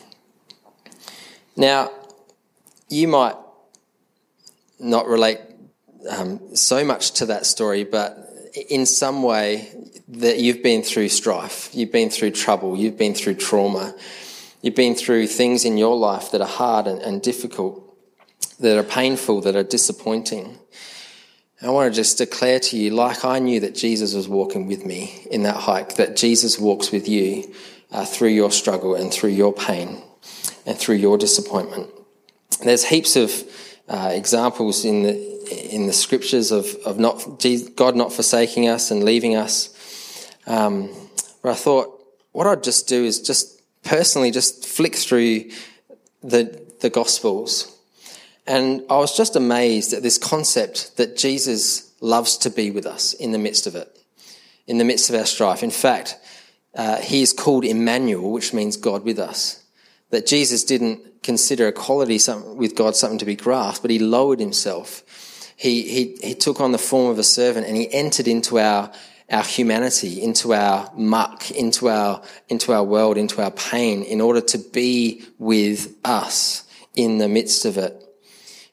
[1.57, 1.91] Now,
[2.89, 3.37] you might
[4.79, 5.41] not relate
[6.11, 8.19] um, so much to that story, but
[8.69, 9.73] in some way
[10.09, 13.95] that you've been through strife, you've been through trouble, you've been through trauma,
[14.61, 17.82] you've been through things in your life that are hard and, and difficult,
[18.61, 20.59] that are painful, that are disappointing.
[21.63, 24.85] I want to just declare to you, like I knew that Jesus was walking with
[24.85, 27.55] me in that hike, that Jesus walks with you
[27.93, 30.03] uh, through your struggle and through your pain
[30.67, 31.89] and through your disappointment.
[32.65, 33.33] There's heaps of
[33.89, 35.33] uh, examples in the
[35.75, 37.43] in the scriptures of, of not
[37.77, 40.31] God not forsaking us and leaving us.
[40.47, 40.91] Um,
[41.43, 42.01] but I thought
[42.33, 45.51] what I'd just do is just personally just flick through
[46.23, 47.72] the the Gospels,
[48.47, 53.13] and I was just amazed at this concept that Jesus loves to be with us
[53.15, 53.97] in the midst of it,
[54.67, 55.63] in the midst of our strife.
[55.63, 56.17] In fact,
[56.75, 59.63] uh, he is called Emmanuel, which means God with us
[60.13, 62.19] that Jesus didn't consider equality
[62.55, 65.03] with God something to be grasped, but he lowered himself.
[65.57, 68.93] He, he, he took on the form of a servant and he entered into our,
[69.31, 74.43] our humanity, into our muck, into our, into our world, into our pain in order
[74.43, 78.03] to be with us in the midst of it.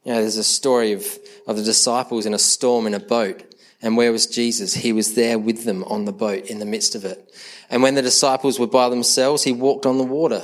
[0.04, 1.06] You know, there's a story of,
[1.46, 3.44] of the disciples in a storm in a boat.
[3.82, 4.74] And where was Jesus?
[4.74, 7.34] He was there with them on the boat in the midst of it.
[7.70, 10.44] And when the disciples were by themselves, he walked on the water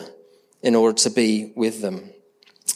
[0.61, 2.11] in order to be with them.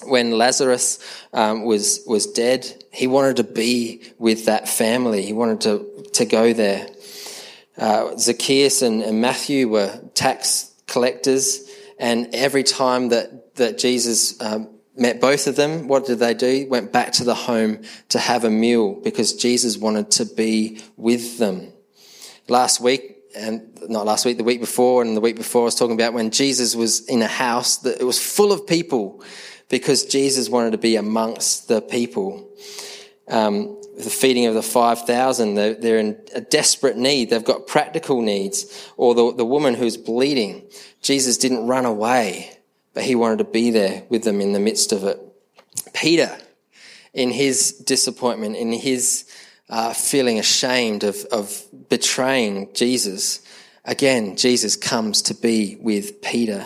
[0.03, 0.99] When Lazarus
[1.33, 5.23] um, was was dead, he wanted to be with that family.
[5.23, 6.87] He wanted to to go there.
[7.77, 14.69] Uh, Zacchaeus and, and Matthew were tax collectors, and every time that that Jesus um,
[14.99, 16.67] met both of them, what did they do?
[16.69, 21.37] Went back to the home to have a meal because Jesus wanted to be with
[21.37, 21.71] them.
[22.47, 25.75] Last week, and not last week, the week before, and the week before, I was
[25.75, 29.23] talking about when Jesus was in a house that it was full of people
[29.69, 32.49] because Jesus wanted to be amongst the people.
[33.27, 37.29] Um, the feeding of the 5,000, they're, they're, in a desperate need.
[37.29, 38.91] They've got practical needs.
[38.97, 40.67] Or the, the woman who's bleeding.
[41.01, 42.58] Jesus didn't run away
[42.93, 45.19] but he wanted to be there with them in the midst of it.
[45.93, 46.37] Peter,
[47.13, 49.25] in his disappointment, in his
[49.69, 53.41] uh, feeling ashamed of, of betraying Jesus,
[53.85, 56.65] again, Jesus comes to be with Peter.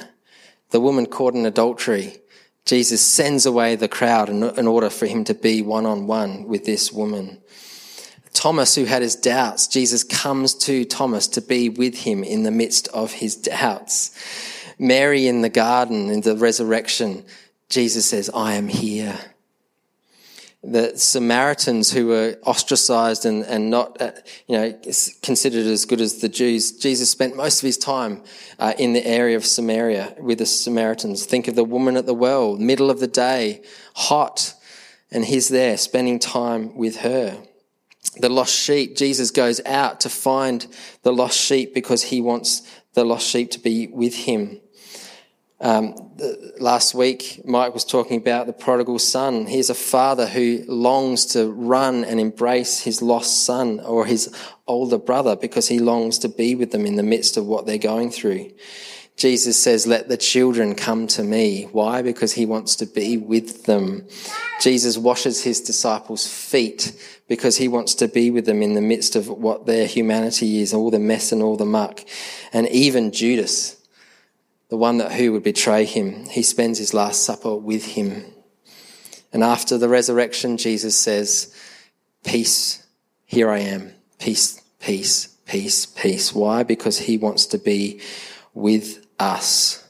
[0.72, 2.18] The woman caught in adultery,
[2.66, 6.48] Jesus sends away the crowd in, in order for him to be one on one
[6.48, 7.42] with this woman.
[8.34, 12.52] Thomas, who had his doubts, Jesus comes to Thomas to be with him in the
[12.52, 14.12] midst of his doubts.
[14.80, 17.26] Mary in the garden in the resurrection,
[17.70, 19.18] Jesus says, I am here.
[20.64, 24.12] The Samaritans who were ostracized and, and not, uh,
[24.48, 24.72] you know,
[25.22, 28.24] considered as good as the Jews, Jesus spent most of his time
[28.60, 31.26] uh, in the area of Samaria with the Samaritans.
[31.26, 33.62] Think of the woman at the well, middle of the day,
[33.96, 34.54] hot,
[35.12, 37.44] and he's there spending time with her
[38.18, 40.68] the lost sheep, Jesus goes out to find
[41.02, 42.62] the lost sheep because he wants
[42.94, 44.60] the lost sheep to be with him.
[45.64, 49.48] Um, the, last week, Mike was talking about the prodigal son.
[49.48, 54.36] He's a father who longs to run and embrace his lost son or his
[54.68, 57.78] older brother because he longs to be with them in the midst of what they're
[57.78, 58.52] going through.
[59.16, 61.70] Jesus says, let the children come to me.
[61.72, 62.02] Why?
[62.02, 64.06] Because he wants to be with them.
[64.60, 69.16] Jesus washes his disciples' feet because he wants to be with them in the midst
[69.16, 72.02] of what their humanity is, all the mess and all the muck.
[72.52, 73.78] And even Judas,
[74.74, 78.26] the one that who would betray him, he spends his last supper with him.
[79.32, 81.56] And after the resurrection, Jesus says,
[82.24, 82.84] Peace,
[83.24, 83.94] here I am.
[84.18, 86.34] Peace, peace, peace, peace.
[86.34, 86.64] Why?
[86.64, 88.02] Because he wants to be
[88.56, 89.83] with us.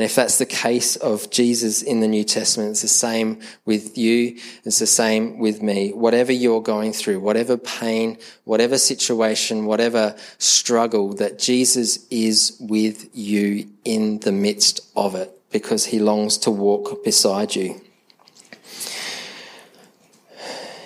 [0.00, 3.98] And if that's the case of Jesus in the New Testament, it's the same with
[3.98, 4.38] you.
[4.64, 5.92] It's the same with me.
[5.92, 13.68] Whatever you're going through, whatever pain, whatever situation, whatever struggle, that Jesus is with you
[13.84, 17.78] in the midst of it because he longs to walk beside you.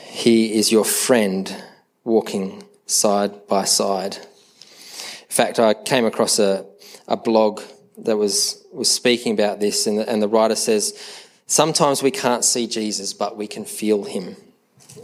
[0.09, 1.55] He is your friend
[2.03, 4.17] walking side by side.
[4.17, 6.67] In fact, I came across a,
[7.07, 7.61] a blog
[7.99, 10.99] that was, was speaking about this, and the, and the writer says,
[11.47, 14.37] Sometimes we can't see Jesus, but we can feel him.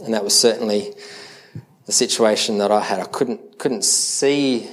[0.03, 0.93] And that was certainly
[1.85, 2.99] the situation that I had.
[2.99, 4.69] I couldn't, couldn't see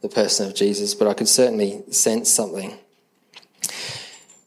[0.00, 2.78] the person of Jesus, but I could certainly sense something.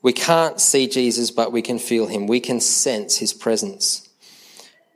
[0.01, 2.27] We can't see Jesus, but we can feel him.
[2.27, 4.09] We can sense his presence.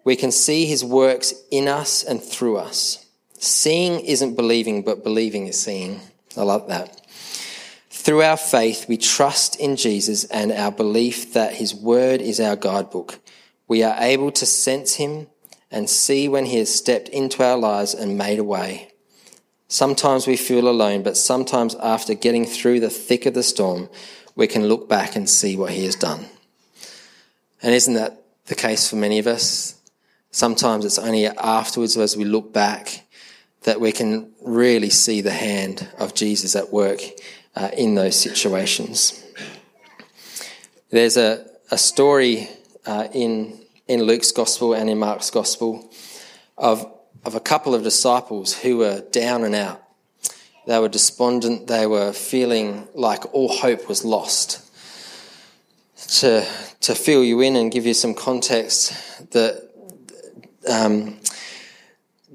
[0.03, 3.05] We can see his works in us and through us.
[3.37, 5.99] Seeing isn't believing, but believing is seeing.
[6.37, 7.04] I love that.
[8.05, 12.55] Through our faith, we trust in Jesus and our belief that his word is our
[12.55, 13.19] guidebook.
[13.67, 15.25] We are able to sense him
[15.71, 18.91] and see when he has stepped into our lives and made a way.
[19.67, 23.89] Sometimes we feel alone, but sometimes after getting through the thick of the storm,
[24.35, 26.27] we can look back and see what he has done.
[27.63, 29.81] And isn't that the case for many of us?
[30.29, 33.07] Sometimes it's only afterwards as we look back
[33.63, 37.01] that we can really see the hand of Jesus at work
[37.55, 39.23] uh, in those situations.
[40.89, 42.49] There's a, a story
[42.85, 45.89] uh, in, in Luke's gospel and in Mark's gospel
[46.57, 46.91] of,
[47.23, 49.81] of a couple of disciples who were down and out.
[50.67, 54.61] They were despondent, they were feeling like all hope was lost.
[56.19, 56.45] To,
[56.81, 59.69] to fill you in and give you some context, that
[60.69, 61.19] um,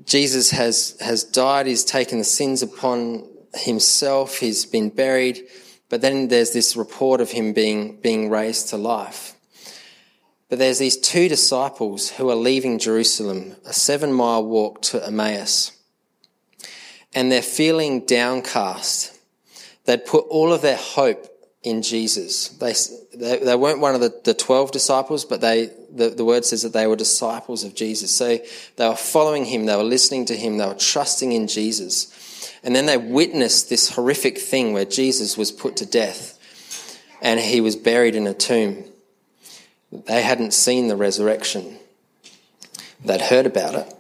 [0.05, 5.47] Jesus has, has died, he's taken the sins upon himself, he's been buried,
[5.89, 9.35] but then there's this report of him being, being raised to life.
[10.49, 15.73] But there's these two disciples who are leaving Jerusalem, a seven mile walk to Emmaus,
[17.15, 19.19] and they're feeling downcast.
[19.85, 21.27] They'd put all of their hope
[21.63, 22.49] in Jesus.
[22.49, 22.75] They,
[23.15, 26.63] they, they weren't one of the, the 12 disciples, but they, the, the word says
[26.63, 28.15] that they were disciples of Jesus.
[28.15, 28.39] So
[28.77, 32.17] they were following him, they were listening to him, they were trusting in Jesus.
[32.63, 36.37] And then they witnessed this horrific thing where Jesus was put to death
[37.23, 38.85] and he was buried in a tomb.
[39.93, 41.77] They hadn't seen the resurrection,
[43.05, 43.95] they'd heard about it,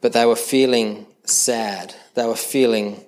[0.00, 1.94] but they were feeling sad.
[2.14, 3.04] They were feeling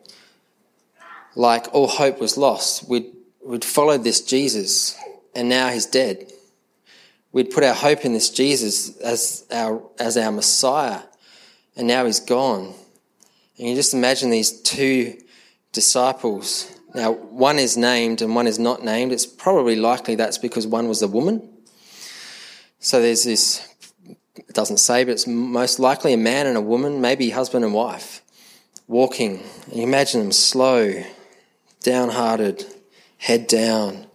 [1.34, 2.88] like all hope was lost.
[2.88, 3.06] We'd,
[3.44, 4.96] we'd followed this Jesus
[5.34, 6.32] and now he's dead.
[7.32, 11.00] We'd put our hope in this Jesus as our, as our Messiah
[11.76, 12.74] and now he's gone.
[13.60, 15.18] And you just imagine these two
[15.72, 16.74] disciples.
[16.94, 19.12] Now, one is named and one is not named.
[19.12, 21.46] It's probably likely that's because one was a woman.
[22.78, 23.68] So there's this,
[24.34, 27.74] it doesn't say, but it's most likely a man and a woman, maybe husband and
[27.74, 28.22] wife,
[28.88, 29.42] walking.
[29.66, 31.04] And you imagine them slow,
[31.82, 32.64] downhearted,
[33.18, 34.06] head down,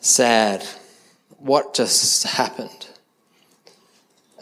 [0.00, 0.66] sad.
[1.38, 2.88] What just happened?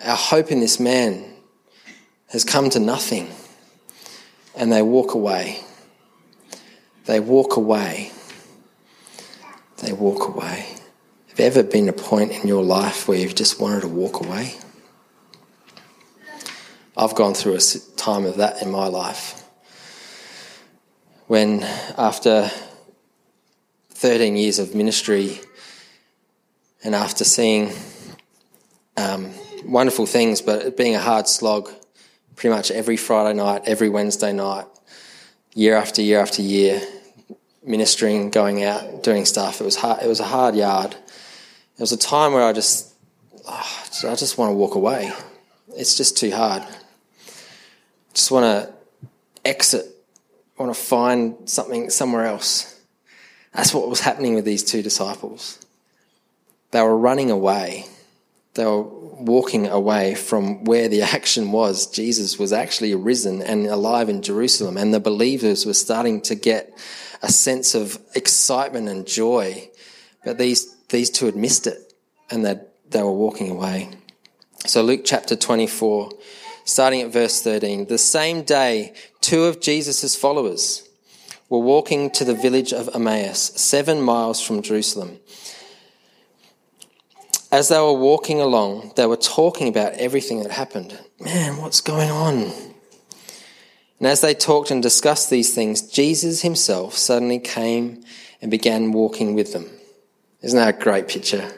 [0.03, 1.35] Our hope in this man
[2.29, 3.29] has come to nothing
[4.61, 5.59] and they walk away.
[7.07, 8.13] They walk away.
[9.79, 10.67] They walk away.
[11.29, 14.21] Have there ever been a point in your life where you've just wanted to walk
[14.21, 14.57] away?
[16.95, 17.61] I've gone through a
[17.97, 19.43] time of that in my life.
[21.27, 21.63] When,
[21.97, 22.51] after
[23.93, 25.41] 13 years of ministry,
[26.85, 27.73] and after seeing
[28.99, 29.31] um,
[29.65, 31.71] wonderful things, but being a hard slog,
[32.41, 34.65] pretty much every Friday night, every Wednesday night,
[35.53, 36.81] year after year after year,
[37.63, 39.61] ministering, going out, doing stuff.
[39.61, 40.93] It was hard, it was a hard yard.
[40.95, 42.95] It was a time where I just,
[43.47, 45.13] oh, I just want to walk away.
[45.77, 46.63] It's just too hard.
[48.15, 48.73] Just want to
[49.45, 49.85] exit.
[50.59, 52.81] I want to find something somewhere else.
[53.53, 55.59] That's what was happening with these two disciples.
[56.71, 57.85] They were running away.
[58.55, 61.87] They were walking away from where the action was.
[61.87, 66.77] Jesus was actually risen and alive in Jerusalem, and the believers were starting to get
[67.23, 69.71] a sense of excitement and joy.
[70.25, 71.93] But these, these two had missed it,
[72.31, 73.91] and they, they were walking away.
[74.67, 76.11] So, Luke chapter 24,
[76.65, 77.87] starting at verse 13.
[77.87, 80.87] The same day, two of Jesus' followers
[81.49, 85.19] were walking to the village of Emmaus, seven miles from Jerusalem.
[87.53, 90.99] As they were walking along, they were talking about everything that happened.
[91.19, 92.53] Man, what's going on?
[93.99, 98.03] And as they talked and discussed these things, Jesus himself suddenly came
[98.41, 99.69] and began walking with them.
[100.43, 101.51] Isn't that a great picture?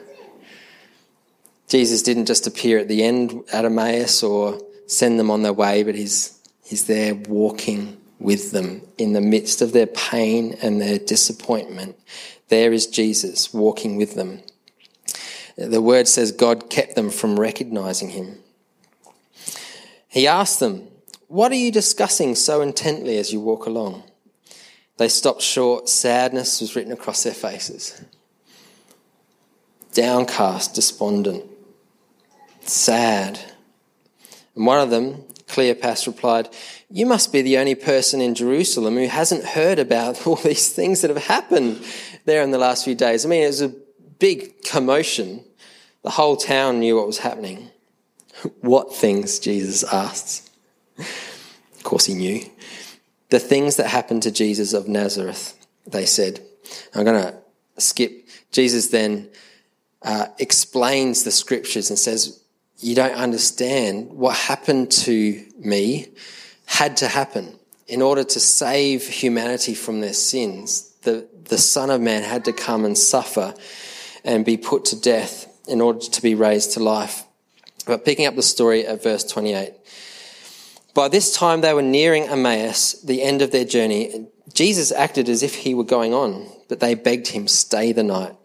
[1.69, 5.83] Jesus didn't just appear at the end at Emmaus or send them on their way,
[5.83, 10.97] but he's, he's there walking with them in the midst of their pain and their
[10.97, 11.95] disappointment.
[12.49, 14.41] There is Jesus walking with them.
[15.57, 18.39] The word says God kept them from recognizing him.
[20.07, 20.87] He asked them,
[21.27, 24.03] What are you discussing so intently as you walk along?
[24.97, 25.89] They stopped short.
[25.89, 28.03] Sadness was written across their faces.
[29.93, 31.45] Downcast, despondent,
[32.61, 33.39] sad.
[34.55, 36.49] And one of them, Cleopas, replied,
[36.89, 41.01] You must be the only person in Jerusalem who hasn't heard about all these things
[41.01, 41.83] that have happened
[42.25, 43.25] there in the last few days.
[43.25, 43.73] I mean, it was a
[44.19, 45.43] big commotion.
[46.03, 47.69] The whole town knew what was happening.
[48.61, 50.49] what things, Jesus asked.
[50.97, 52.45] Of course, he knew.
[53.29, 56.39] The things that happened to Jesus of Nazareth, they said.
[56.93, 58.27] I'm going to skip.
[58.51, 59.29] Jesus then
[60.01, 62.41] uh, explains the scriptures and says,
[62.79, 64.11] You don't understand.
[64.11, 66.09] What happened to me
[66.65, 70.93] had to happen in order to save humanity from their sins.
[71.01, 73.53] The, the Son of Man had to come and suffer
[74.23, 77.23] and be put to death in order to be raised to life.
[77.85, 79.73] But picking up the story at verse 28.
[80.93, 84.27] By this time they were nearing Emmaus, the end of their journey.
[84.53, 88.35] Jesus acted as if he were going on, but they begged him, Stay the night.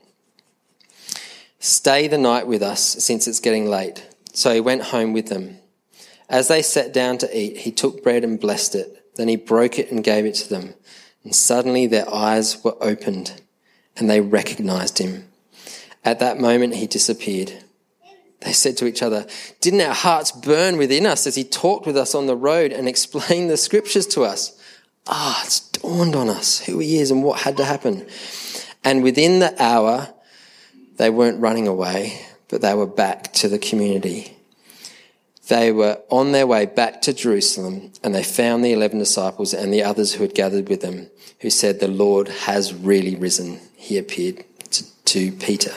[1.60, 4.06] Stay the night with us, since it's getting late.
[4.32, 5.58] So he went home with them.
[6.28, 9.14] As they sat down to eat, he took bread and blessed it.
[9.16, 10.74] Then he broke it and gave it to them.
[11.24, 13.42] And suddenly their eyes were opened,
[13.96, 15.28] and they recognized him.
[16.08, 17.52] At that moment, he disappeared.
[18.40, 19.26] They said to each other,
[19.60, 22.88] Didn't our hearts burn within us as he talked with us on the road and
[22.88, 24.58] explained the scriptures to us?
[25.06, 28.06] Ah, it's dawned on us who he is and what had to happen.
[28.82, 30.08] And within the hour,
[30.96, 34.34] they weren't running away, but they were back to the community.
[35.48, 39.74] They were on their way back to Jerusalem and they found the 11 disciples and
[39.74, 43.60] the others who had gathered with them, who said, The Lord has really risen.
[43.76, 45.72] He appeared to, to Peter.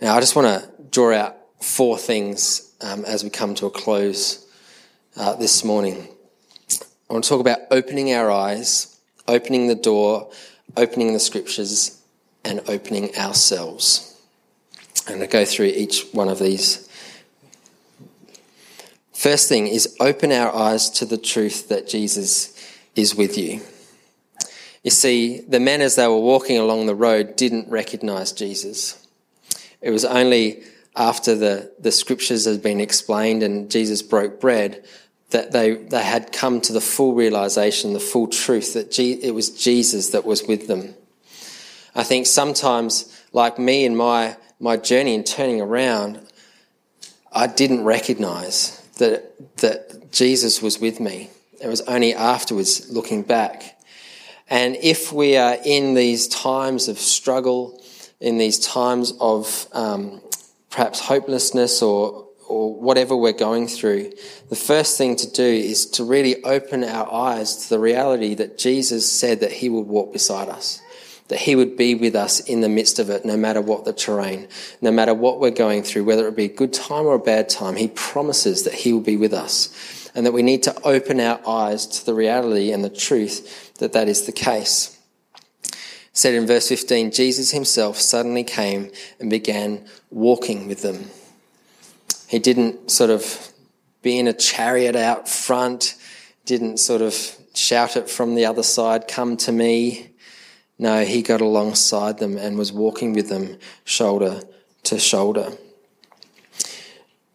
[0.00, 3.70] Now, I just want to draw out four things um, as we come to a
[3.70, 4.46] close
[5.16, 6.06] uh, this morning.
[7.10, 8.96] I want to talk about opening our eyes,
[9.26, 10.30] opening the door,
[10.76, 12.00] opening the scriptures,
[12.44, 14.16] and opening ourselves.
[15.08, 16.88] And to go through each one of these.
[19.12, 22.54] First thing is open our eyes to the truth that Jesus
[22.94, 23.62] is with you.
[24.84, 29.07] You see, the men as they were walking along the road didn't recognize Jesus.
[29.80, 30.62] It was only
[30.96, 34.84] after the, the scriptures had been explained and Jesus broke bread
[35.30, 39.32] that they, they had come to the full realization, the full truth that G, it
[39.32, 40.94] was Jesus that was with them.
[41.94, 46.20] I think sometimes, like me in my, my journey in turning around,
[47.32, 51.30] I didn't recognize that, that Jesus was with me.
[51.60, 53.78] It was only afterwards looking back.
[54.48, 57.82] And if we are in these times of struggle,
[58.20, 60.20] in these times of um,
[60.70, 64.10] perhaps hopelessness or or whatever we're going through,
[64.48, 68.56] the first thing to do is to really open our eyes to the reality that
[68.56, 70.80] Jesus said that He would walk beside us,
[71.28, 73.92] that He would be with us in the midst of it, no matter what the
[73.92, 74.48] terrain,
[74.80, 77.50] no matter what we're going through, whether it be a good time or a bad
[77.50, 77.76] time.
[77.76, 81.46] He promises that He will be with us, and that we need to open our
[81.46, 84.97] eyes to the reality and the truth that that is the case
[86.18, 88.90] said in verse 15, Jesus himself suddenly came
[89.20, 91.08] and began walking with them.
[92.26, 93.52] He didn't sort of
[94.02, 95.94] be in a chariot out front,
[96.44, 97.14] didn't sort of
[97.54, 100.10] shout it from the other side, come to me.
[100.76, 104.42] No, he got alongside them and was walking with them shoulder
[104.84, 105.52] to shoulder.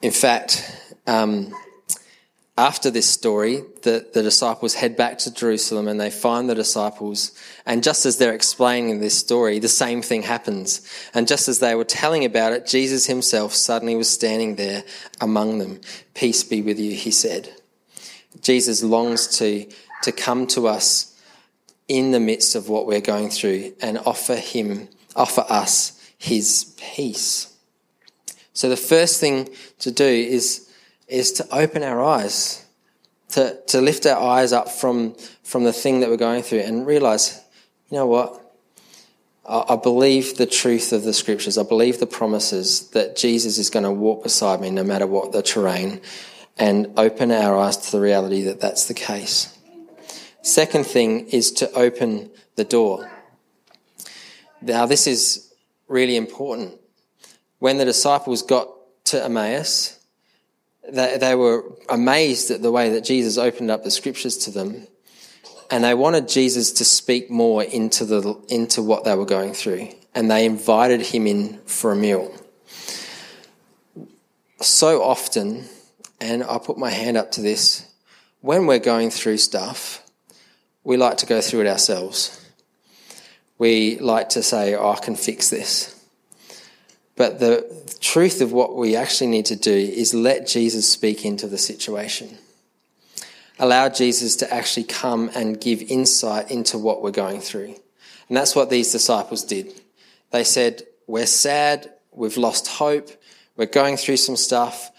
[0.01, 0.77] In fact,
[1.07, 1.53] um,
[2.55, 7.31] after this story, the, the disciples head back to Jerusalem and they find the disciples.
[7.65, 10.87] And just as they're explaining this story, the same thing happens.
[11.15, 14.83] And just as they were telling about it, Jesus himself suddenly was standing there
[15.19, 15.81] among them.
[16.13, 17.49] Peace be with you, he said.
[18.41, 19.67] Jesus longs to,
[20.03, 21.19] to come to us
[21.87, 27.51] in the midst of what we're going through and offer him, offer us his peace.
[28.53, 29.49] So the first thing
[29.79, 30.62] to do is
[31.07, 32.65] is to open our eyes,
[33.29, 36.85] to, to lift our eyes up from, from the thing that we're going through and
[36.85, 37.41] realize,
[37.89, 38.39] you know what?
[39.45, 41.57] I, I believe the truth of the scriptures.
[41.57, 45.31] I believe the promises that Jesus is going to walk beside me no matter what
[45.31, 46.01] the terrain
[46.57, 49.57] and open our eyes to the reality that that's the case.
[50.41, 53.09] Second thing is to open the door.
[54.61, 55.53] Now, this is
[55.87, 56.79] really important.
[57.59, 58.69] When the disciples got
[59.05, 59.99] to Emmaus,
[60.91, 64.87] they, they were amazed at the way that Jesus opened up the scriptures to them.
[65.71, 69.89] And they wanted Jesus to speak more into, the, into what they were going through.
[70.13, 72.33] And they invited him in for a meal.
[74.61, 75.65] So often,
[76.21, 77.91] and I put my hand up to this,
[78.41, 80.03] when we're going through stuff,
[80.83, 82.39] we like to go through it ourselves.
[83.57, 85.89] We like to say, oh, I can fix this.
[87.15, 91.47] But the truth of what we actually need to do is let Jesus speak into
[91.47, 92.37] the situation.
[93.57, 97.75] Allow Jesus to actually come and give insight into what we're going through.
[98.27, 99.81] And that's what these disciples did.
[100.31, 103.09] They said, We're sad, we've lost hope,
[103.55, 104.91] we're going through some stuff.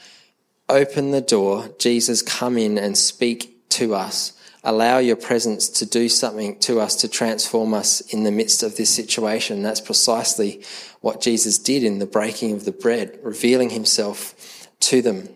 [0.69, 4.33] Open the door, Jesus, come in and speak to us.
[4.67, 8.77] Allow your presence to do something to us to transform us in the midst of
[8.77, 9.63] this situation.
[9.63, 10.65] That's precisely
[11.03, 15.29] what Jesus did in the breaking of the bread, revealing himself to them.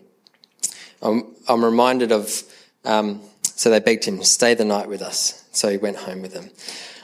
[1.03, 2.41] I'm, I'm reminded of,
[2.83, 5.45] um, so they begged him, stay the night with us.
[5.51, 6.49] So he went home with them.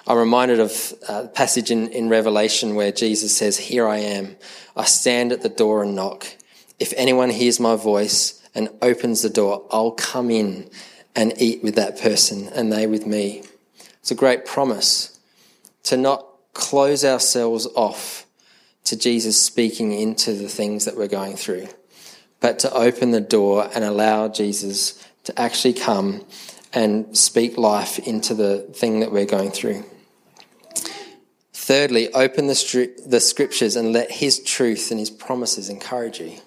[0.07, 4.35] I'm reminded of a passage in, in Revelation where Jesus says, Here I am.
[4.75, 6.25] I stand at the door and knock.
[6.79, 10.69] If anyone hears my voice and opens the door, I'll come in
[11.15, 13.43] and eat with that person and they with me.
[13.99, 15.19] It's a great promise
[15.83, 18.25] to not close ourselves off
[18.85, 21.67] to Jesus speaking into the things that we're going through,
[22.39, 26.23] but to open the door and allow Jesus to actually come
[26.73, 29.83] and speak life into the thing that we're going through.
[31.53, 36.37] Thirdly, open the, stri- the scriptures and let his truth and his promises encourage you.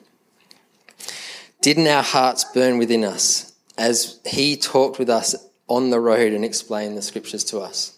[1.61, 3.48] Didn't our hearts burn within us
[3.79, 5.35] as he talked with us
[5.69, 7.95] on the road and explained the scriptures to us?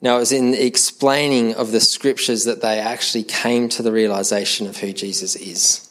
[0.00, 3.92] Now, it was in the explaining of the scriptures that they actually came to the
[3.92, 5.86] realization of who Jesus is.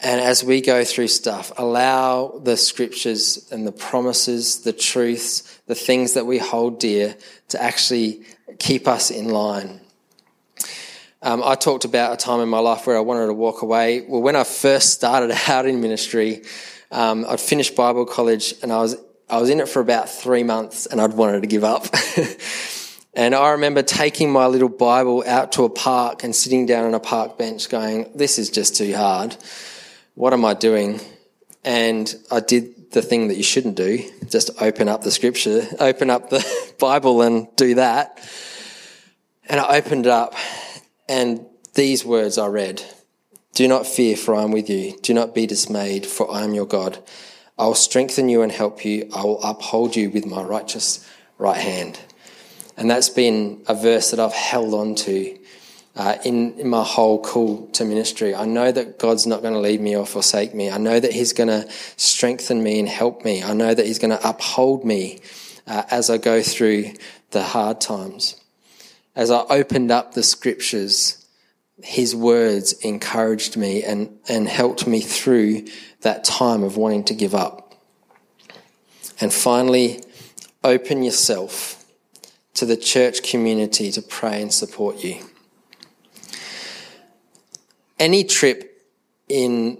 [0.00, 5.74] And as we go through stuff, allow the scriptures and the promises, the truths, the
[5.74, 7.16] things that we hold dear
[7.48, 8.22] to actually
[8.58, 9.80] keep us in line.
[11.22, 14.02] Um, I talked about a time in my life where I wanted to walk away.
[14.02, 16.42] Well, when I first started out in ministry,
[16.94, 18.96] um, I'd finished Bible college and I was
[19.28, 21.86] I was in it for about three months and I'd wanted to give up.
[23.14, 26.94] and I remember taking my little Bible out to a park and sitting down on
[26.94, 29.36] a park bench going, this is just too hard.
[30.14, 31.00] What am I doing?
[31.64, 34.08] And I did the thing that you shouldn't do.
[34.28, 36.46] Just open up the scripture, open up the
[36.78, 38.20] Bible and do that.
[39.48, 40.34] And I opened it up
[41.08, 42.84] and these words I read
[43.54, 44.96] Do not fear, for I am with you.
[45.00, 46.98] Do not be dismayed, for I am your God.
[47.58, 49.08] I will strengthen you and help you.
[49.14, 51.98] I will uphold you with my righteous right hand.
[52.76, 55.38] And that's been a verse that I've held on to
[55.94, 58.34] uh, in, in, my whole call to ministry.
[58.34, 60.68] I know that God's not going to leave me or forsake me.
[60.68, 63.44] I know that He's going to strengthen me and help me.
[63.44, 65.20] I know that He's going to uphold me
[65.68, 66.94] uh, as I go through
[67.30, 68.40] the hard times
[69.16, 71.23] as I opened up the scriptures,
[71.84, 75.66] his words encouraged me and, and helped me through
[76.00, 77.74] that time of wanting to give up.
[79.20, 80.00] And finally,
[80.62, 81.84] open yourself
[82.54, 85.24] to the church community to pray and support you.
[87.98, 88.82] Any trip
[89.28, 89.78] in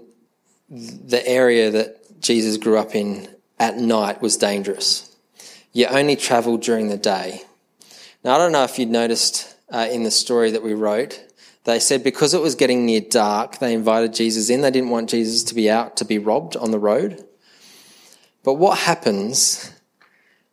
[0.69, 3.27] the area that Jesus grew up in
[3.59, 5.15] at night was dangerous.
[5.73, 7.43] You only travelled during the day
[8.25, 11.23] now, I don't know if you'd noticed uh, in the story that we wrote,
[11.65, 14.61] they said because it was getting near dark, they invited Jesus in.
[14.61, 17.23] They didn't want Jesus to be out to be robbed on the road.
[18.43, 19.71] But what happens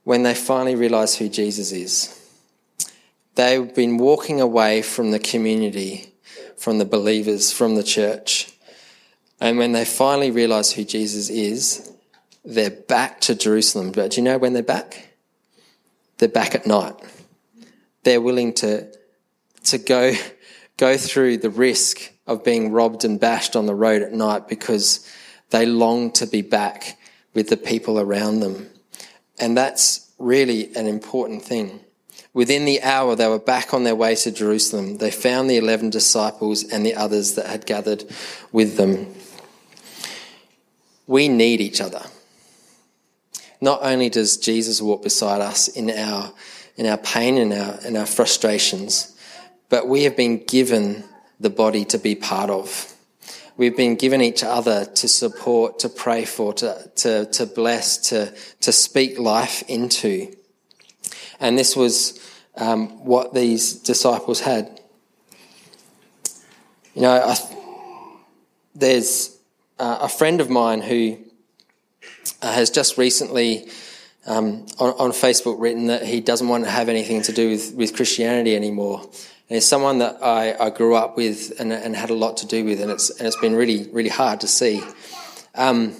[0.04, 2.18] when they finally realize who Jesus is?
[3.34, 6.12] They've been walking away from the community,
[6.56, 8.52] from the believers, from the church.
[9.40, 11.90] And when they finally realize who Jesus is,
[12.44, 13.92] they're back to Jerusalem.
[13.92, 15.08] But do you know when they're back?
[16.18, 16.94] They're back at night
[18.02, 18.88] they're willing to,
[19.64, 20.12] to go,
[20.76, 25.08] go through the risk of being robbed and bashed on the road at night because
[25.50, 26.98] they long to be back
[27.34, 28.68] with the people around them.
[29.38, 31.80] And that's really an important thing.
[32.34, 34.98] Within the hour, they were back on their way to Jerusalem.
[34.98, 38.04] They found the 11 disciples and the others that had gathered
[38.52, 39.14] with them.
[41.06, 42.02] We need each other.
[43.60, 46.32] Not only does Jesus walk beside us in our
[46.76, 49.11] in our pain and our, and our frustrations,
[49.72, 51.02] but we have been given
[51.40, 52.94] the body to be part of.
[53.56, 58.34] We've been given each other to support, to pray for, to, to, to bless, to,
[58.60, 60.36] to speak life into.
[61.40, 62.20] And this was
[62.58, 64.78] um, what these disciples had.
[66.94, 67.36] You know, I,
[68.74, 69.38] there's
[69.78, 71.16] uh, a friend of mine who
[72.42, 73.70] uh, has just recently
[74.26, 77.74] um, on, on, Facebook written that he doesn't want to have anything to do with,
[77.74, 79.10] with Christianity anymore.
[79.52, 82.46] And it's someone that I, I grew up with and, and, had a lot to
[82.46, 84.82] do with, and it's, and it's been really, really hard to see.
[85.54, 85.94] Um,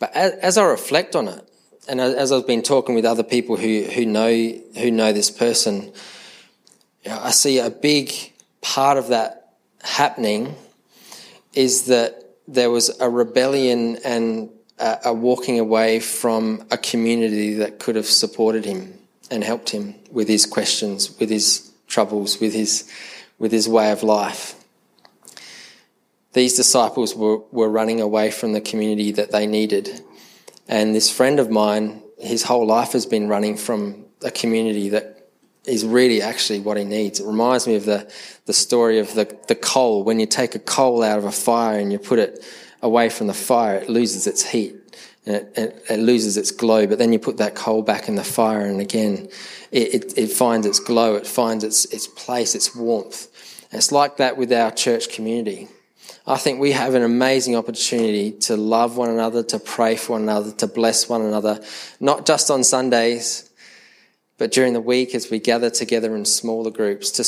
[0.00, 1.48] but as, as, I reflect on it,
[1.88, 5.92] and as I've been talking with other people who, who know who know this person,
[7.04, 8.12] you know, I see a big
[8.60, 9.52] part of that
[9.84, 10.56] happening
[11.54, 17.94] is that there was a rebellion and a walking away from a community that could
[17.94, 18.98] have supported him
[19.30, 22.90] and helped him with his questions, with his troubles, with his,
[23.38, 24.54] with his way of life.
[26.32, 30.00] These disciples were, were running away from the community that they needed.
[30.68, 35.28] And this friend of mine, his whole life has been running from a community that
[35.66, 37.20] is really actually what he needs.
[37.20, 38.10] It reminds me of the,
[38.46, 40.04] the story of the, the coal.
[40.04, 42.44] When you take a coal out of a fire and you put it
[42.80, 44.79] away from the fire, it loses its heat
[45.24, 46.86] it, it, it loses its glow.
[46.86, 49.28] But then you put that coal back in the fire, and again,
[49.70, 53.28] it, it finds its glow, it finds its, its place, its warmth.
[53.70, 55.68] And it's like that with our church community.
[56.26, 60.22] I think we have an amazing opportunity to love one another, to pray for one
[60.22, 61.60] another, to bless one another,
[61.98, 63.50] not just on Sundays,
[64.38, 67.24] but during the week as we gather together in smaller groups to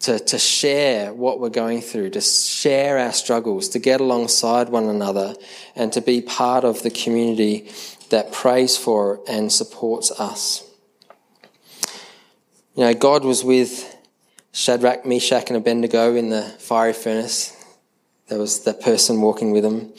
[0.00, 4.88] to, to share what we're going through, to share our struggles, to get alongside one
[4.88, 5.34] another,
[5.74, 7.70] and to be part of the community
[8.10, 10.68] that prays for and supports us.
[12.74, 13.96] You know, God was with
[14.52, 17.52] Shadrach, Meshach, and Abednego in the fiery furnace.
[18.28, 19.92] There was that person walking with them.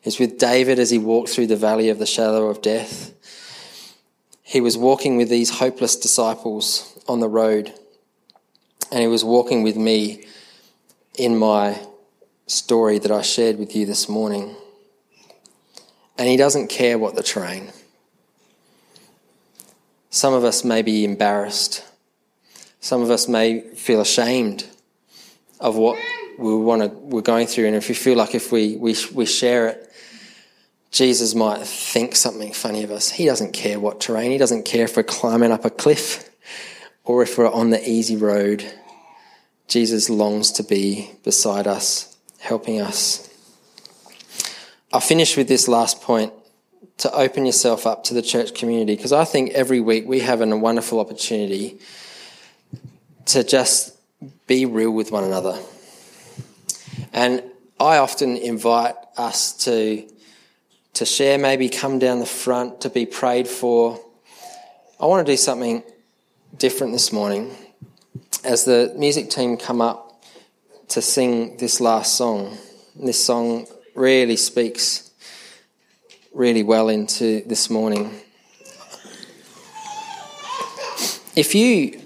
[0.00, 3.12] He's with David as he walked through the valley of the shadow of death.
[4.42, 7.72] He was walking with these hopeless disciples on the road
[8.90, 10.24] and he was walking with me
[11.16, 11.80] in my
[12.46, 14.54] story that I shared with you this morning.
[16.16, 17.70] And he doesn't care what the terrain.
[20.10, 21.84] Some of us may be embarrassed.
[22.80, 24.66] Some of us may feel ashamed
[25.60, 25.98] of what
[26.38, 29.26] we want to, we're going through, and if we feel like if we, we, we
[29.26, 29.92] share it,
[30.90, 33.10] Jesus might think something funny of us.
[33.10, 34.30] He doesn't care what terrain.
[34.30, 36.27] He doesn't care if we're climbing up a cliff
[37.08, 38.62] or if we're on the easy road.
[39.66, 43.24] Jesus longs to be beside us, helping us.
[44.92, 46.32] I'll finish with this last point
[46.98, 50.42] to open yourself up to the church community because I think every week we have
[50.42, 51.78] a wonderful opportunity
[53.26, 53.96] to just
[54.46, 55.58] be real with one another.
[57.14, 57.42] And
[57.80, 60.06] I often invite us to,
[60.92, 63.98] to share, maybe come down the front to be prayed for.
[65.00, 65.82] I want to do something
[66.56, 67.54] different this morning.
[68.44, 70.22] As the music team come up
[70.88, 72.56] to sing this last song,
[72.96, 75.10] this song really speaks
[76.32, 78.12] really well into this morning.
[81.36, 82.00] If you,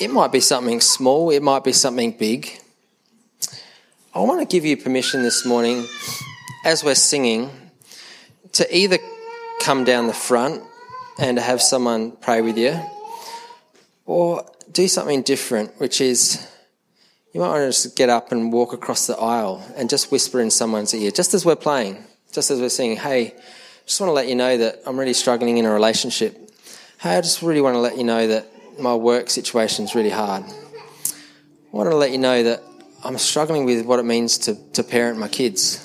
[0.00, 2.50] it might be something small, it might be something big.
[4.14, 5.86] I want to give you permission this morning,
[6.64, 7.50] as we're singing,
[8.52, 8.98] to either
[9.60, 10.62] come down the front
[11.18, 12.80] and have someone pray with you,
[14.06, 16.46] or do something different, which is
[17.32, 20.40] you might want to just get up and walk across the aisle and just whisper
[20.40, 23.34] in someone's ear, just as we're playing, just as we're singing, hey,
[23.86, 26.36] just want to let you know that I'm really struggling in a relationship.
[27.00, 28.48] Hey, I just really want to let you know that
[28.78, 30.44] my work situation is really hard.
[30.44, 32.62] I want to let you know that
[33.02, 35.80] I'm struggling with what it means to, to parent my kids.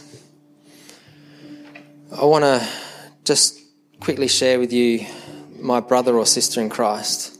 [2.15, 2.67] I want to
[3.23, 3.59] just
[3.99, 5.05] quickly share with you
[5.59, 7.38] my brother or sister in Christ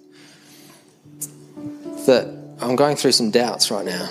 [2.10, 2.28] that
[2.60, 4.10] I'm going through some doubts right now.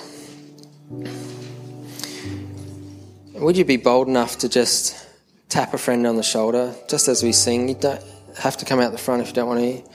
[3.35, 5.07] Would you be bold enough to just
[5.49, 7.69] tap a friend on the shoulder just as we sing?
[7.69, 8.03] You don't
[8.39, 9.91] have to come out the front if you don't want to.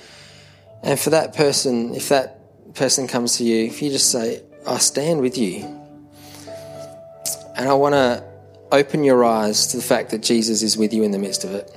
[0.83, 4.79] And for that person, if that person comes to you, if you just say, I
[4.79, 5.63] stand with you.
[7.55, 8.23] And I want to
[8.71, 11.51] open your eyes to the fact that Jesus is with you in the midst of
[11.51, 11.71] it.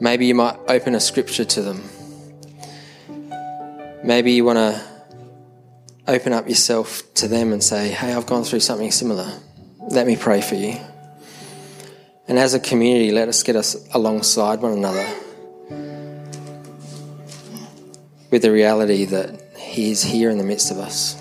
[0.00, 1.88] Maybe you might open a scripture to them.
[4.04, 4.82] Maybe you want to
[6.06, 9.32] open up yourself to them and say, Hey, I've gone through something similar.
[9.88, 10.76] Let me pray for you.
[12.28, 15.06] And as a community, let us get us alongside one another
[18.30, 21.18] with the reality that He is here in the midst of us.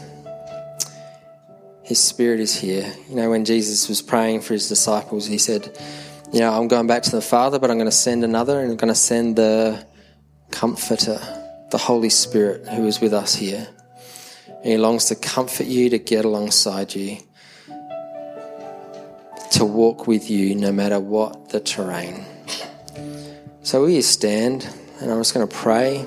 [1.84, 2.94] His Spirit is here.
[3.08, 5.78] You know, when Jesus was praying for His disciples, He said,
[6.34, 8.72] You know, I'm going back to the Father, but I'm going to send another, and
[8.72, 9.88] I'm going to send the
[10.52, 11.43] Comforter,
[11.74, 13.68] the Holy Spirit, who is with us here.
[14.48, 17.18] And He longs to comfort you, to get alongside you,
[19.54, 22.26] to walk with you no matter what the terrain.
[23.64, 24.70] So, will you stand?
[25.02, 26.06] And I'm just going to pray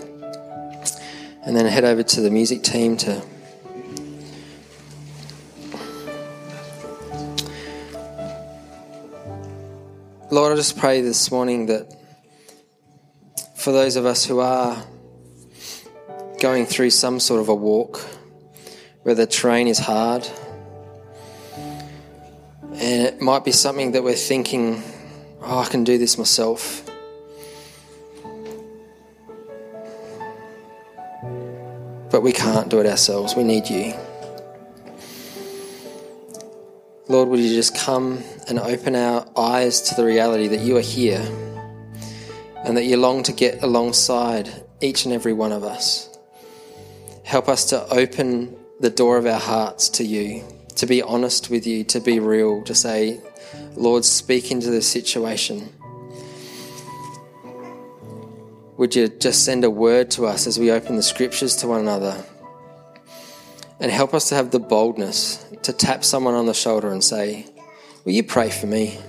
[1.43, 3.21] and then head over to the music team to.
[10.31, 11.93] Lord, I just pray this morning that
[13.57, 14.87] for those of us who are
[16.41, 17.99] going through some sort of a walk,
[19.03, 20.29] where the terrain is hard.
[22.73, 24.83] And it might be something that we're thinking,
[25.43, 26.85] oh, I can do this myself.
[32.11, 33.35] But we can't do it ourselves.
[33.35, 33.95] We need you.
[37.09, 40.83] Lord, would you just come and open our eyes to the reality that you are
[40.83, 41.25] here
[42.65, 46.16] and that you long to get alongside each and every one of us.
[47.27, 50.45] Help us to open the door of our hearts to you,
[50.77, 53.21] to be honest with you, to be real, to say,
[53.75, 55.69] Lord, speak into this situation.
[58.77, 61.81] Would you just send a word to us as we open the scriptures to one
[61.81, 62.25] another?
[63.81, 67.47] And help us to have the boldness to tap someone on the shoulder and say,
[68.05, 69.01] Will you pray for me?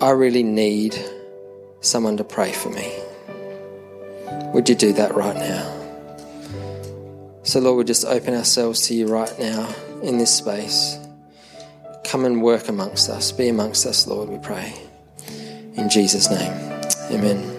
[0.00, 0.96] I really need
[1.82, 2.98] someone to pray for me.
[4.54, 5.81] Would you do that right now?
[7.44, 10.98] So, Lord, we just open ourselves to you right now in this space.
[12.04, 13.32] Come and work amongst us.
[13.32, 14.74] Be amongst us, Lord, we pray.
[15.74, 16.52] In Jesus' name,
[17.10, 17.51] amen.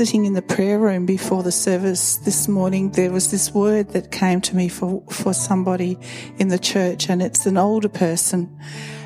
[0.00, 4.10] Sitting in the prayer room before the service this morning, there was this word that
[4.10, 5.98] came to me for, for somebody
[6.38, 8.48] in the church, and it's an older person.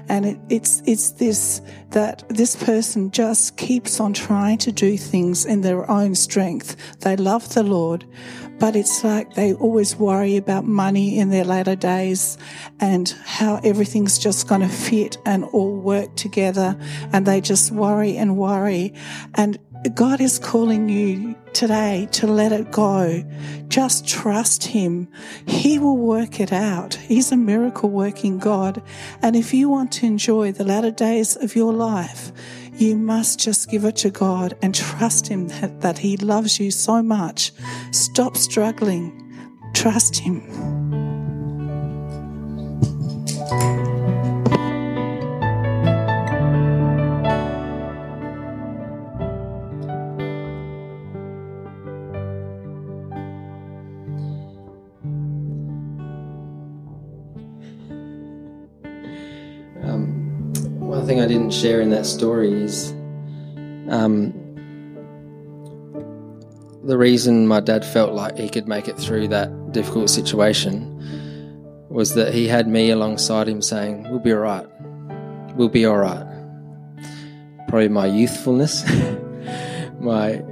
[0.08, 5.44] And it, it's, it's this, that this person just keeps on trying to do things
[5.44, 6.76] in their own strength.
[7.00, 8.04] They love the Lord,
[8.60, 12.38] but it's like they always worry about money in their later days
[12.78, 16.78] and how everything's just going to fit and all work together.
[17.12, 18.94] And they just worry and worry.
[19.34, 19.58] And
[19.92, 23.22] God is calling you today to let it go.
[23.68, 25.08] Just trust Him.
[25.46, 26.94] He will work it out.
[26.94, 28.82] He's a miracle working God.
[29.20, 32.32] And if you want to enjoy the latter days of your life,
[32.72, 36.70] you must just give it to God and trust Him that, that He loves you
[36.70, 37.52] so much.
[37.90, 39.20] Stop struggling.
[39.74, 40.73] Trust Him.
[61.50, 62.92] Share in that story is
[63.88, 64.32] um,
[66.84, 70.90] the reason my dad felt like he could make it through that difficult situation
[71.88, 74.66] was that he had me alongside him saying, We'll be all right.
[75.54, 76.26] We'll be all right.
[77.68, 78.84] Probably my youthfulness,
[80.00, 80.42] my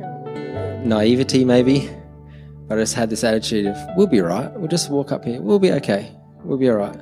[0.85, 1.91] naivety, maybe.
[2.69, 4.53] But I just had this attitude of, We'll be all right.
[4.53, 5.41] We'll just walk up here.
[5.41, 6.17] We'll be okay.
[6.45, 6.99] We'll be all right.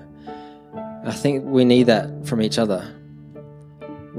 [1.04, 2.99] I think we need that from each other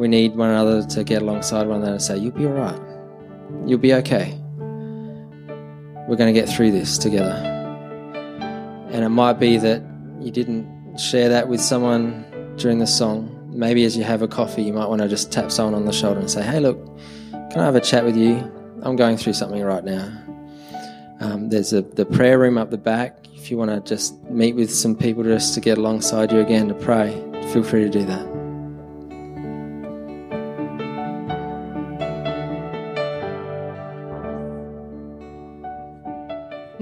[0.02, 2.82] we need one another to get alongside one another and say, You'll be all right.
[3.68, 4.36] You'll be okay.
[6.08, 7.36] We're going to get through this together.
[8.92, 9.84] And it might be that
[10.20, 12.26] you didn't share that with someone
[12.58, 13.38] during the song.
[13.54, 15.94] Maybe as you have a coffee, you might want to just tap someone on the
[15.94, 16.84] shoulder and say, Hey, look,
[17.52, 18.38] can I have a chat with you?
[18.82, 20.12] I'm going through something right now.
[21.20, 23.28] Um, there's a, the prayer room up the back.
[23.36, 26.70] If you want to just meet with some people just to get alongside you again
[26.70, 27.12] to pray,
[27.54, 28.31] feel free to do that.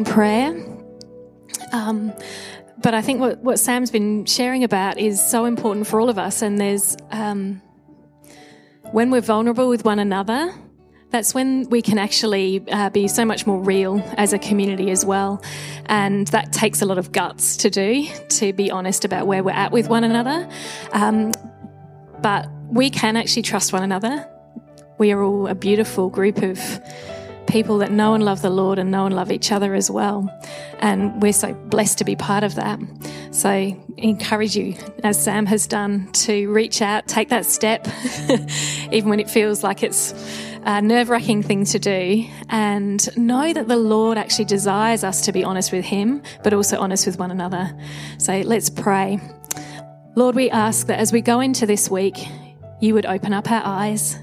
[0.06, 0.56] Prayer.
[1.72, 2.14] Um,
[2.82, 6.18] but I think what, what Sam's been sharing about is so important for all of
[6.18, 6.41] us.
[6.41, 7.62] And there's, um,
[8.91, 10.54] when we're vulnerable with one another,
[11.12, 15.04] that's when we can actually uh, be so much more real as a community as
[15.04, 15.43] well.
[15.88, 19.52] And that takes a lot of guts to do, to be honest about where we're
[19.52, 20.47] at with one another.
[20.91, 21.32] Um,
[22.22, 24.30] but we can actually trust one another.
[25.00, 26.60] We are all a beautiful group of
[27.50, 30.30] people that know and love the Lord and know and love each other as well.
[30.80, 32.80] And we're so blessed to be part of that.
[33.32, 37.88] So encourage you, as Sam has done, to reach out, take that step,
[38.91, 40.14] even when it feels like it's
[40.64, 45.32] a nerve wracking thing to do, and know that the Lord actually desires us to
[45.32, 47.76] be honest with Him, but also honest with one another.
[48.20, 49.20] So let's pray.
[50.16, 52.18] Lord, we ask that as we go into this week,
[52.82, 54.18] you would open up our eyes,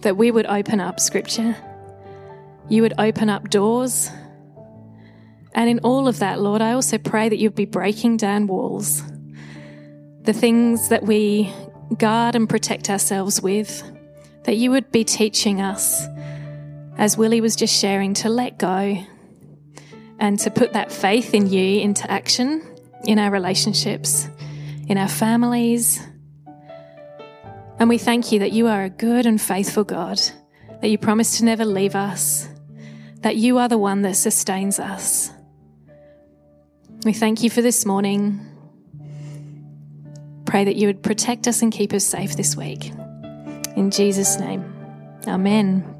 [0.00, 1.56] that we would open up Scripture
[2.68, 4.10] you would open up doors.
[5.54, 9.02] And in all of that, Lord, I also pray that you'd be breaking down walls.
[10.22, 11.52] The things that we
[11.96, 13.82] guard and protect ourselves with,
[14.44, 16.06] that you would be teaching us,
[16.96, 19.02] as Willie was just sharing, to let go
[20.18, 22.62] and to put that faith in you into action
[23.04, 24.28] in our relationships,
[24.88, 26.00] in our families.
[27.78, 30.20] And we thank you that you are a good and faithful God,
[30.80, 32.48] that you promise to never leave us,
[33.20, 35.30] that you are the one that sustains us.
[37.04, 38.44] We thank you for this morning.
[40.44, 42.90] Pray that you would protect us and keep us safe this week.
[43.76, 44.64] In Jesus' name,
[45.26, 45.97] amen.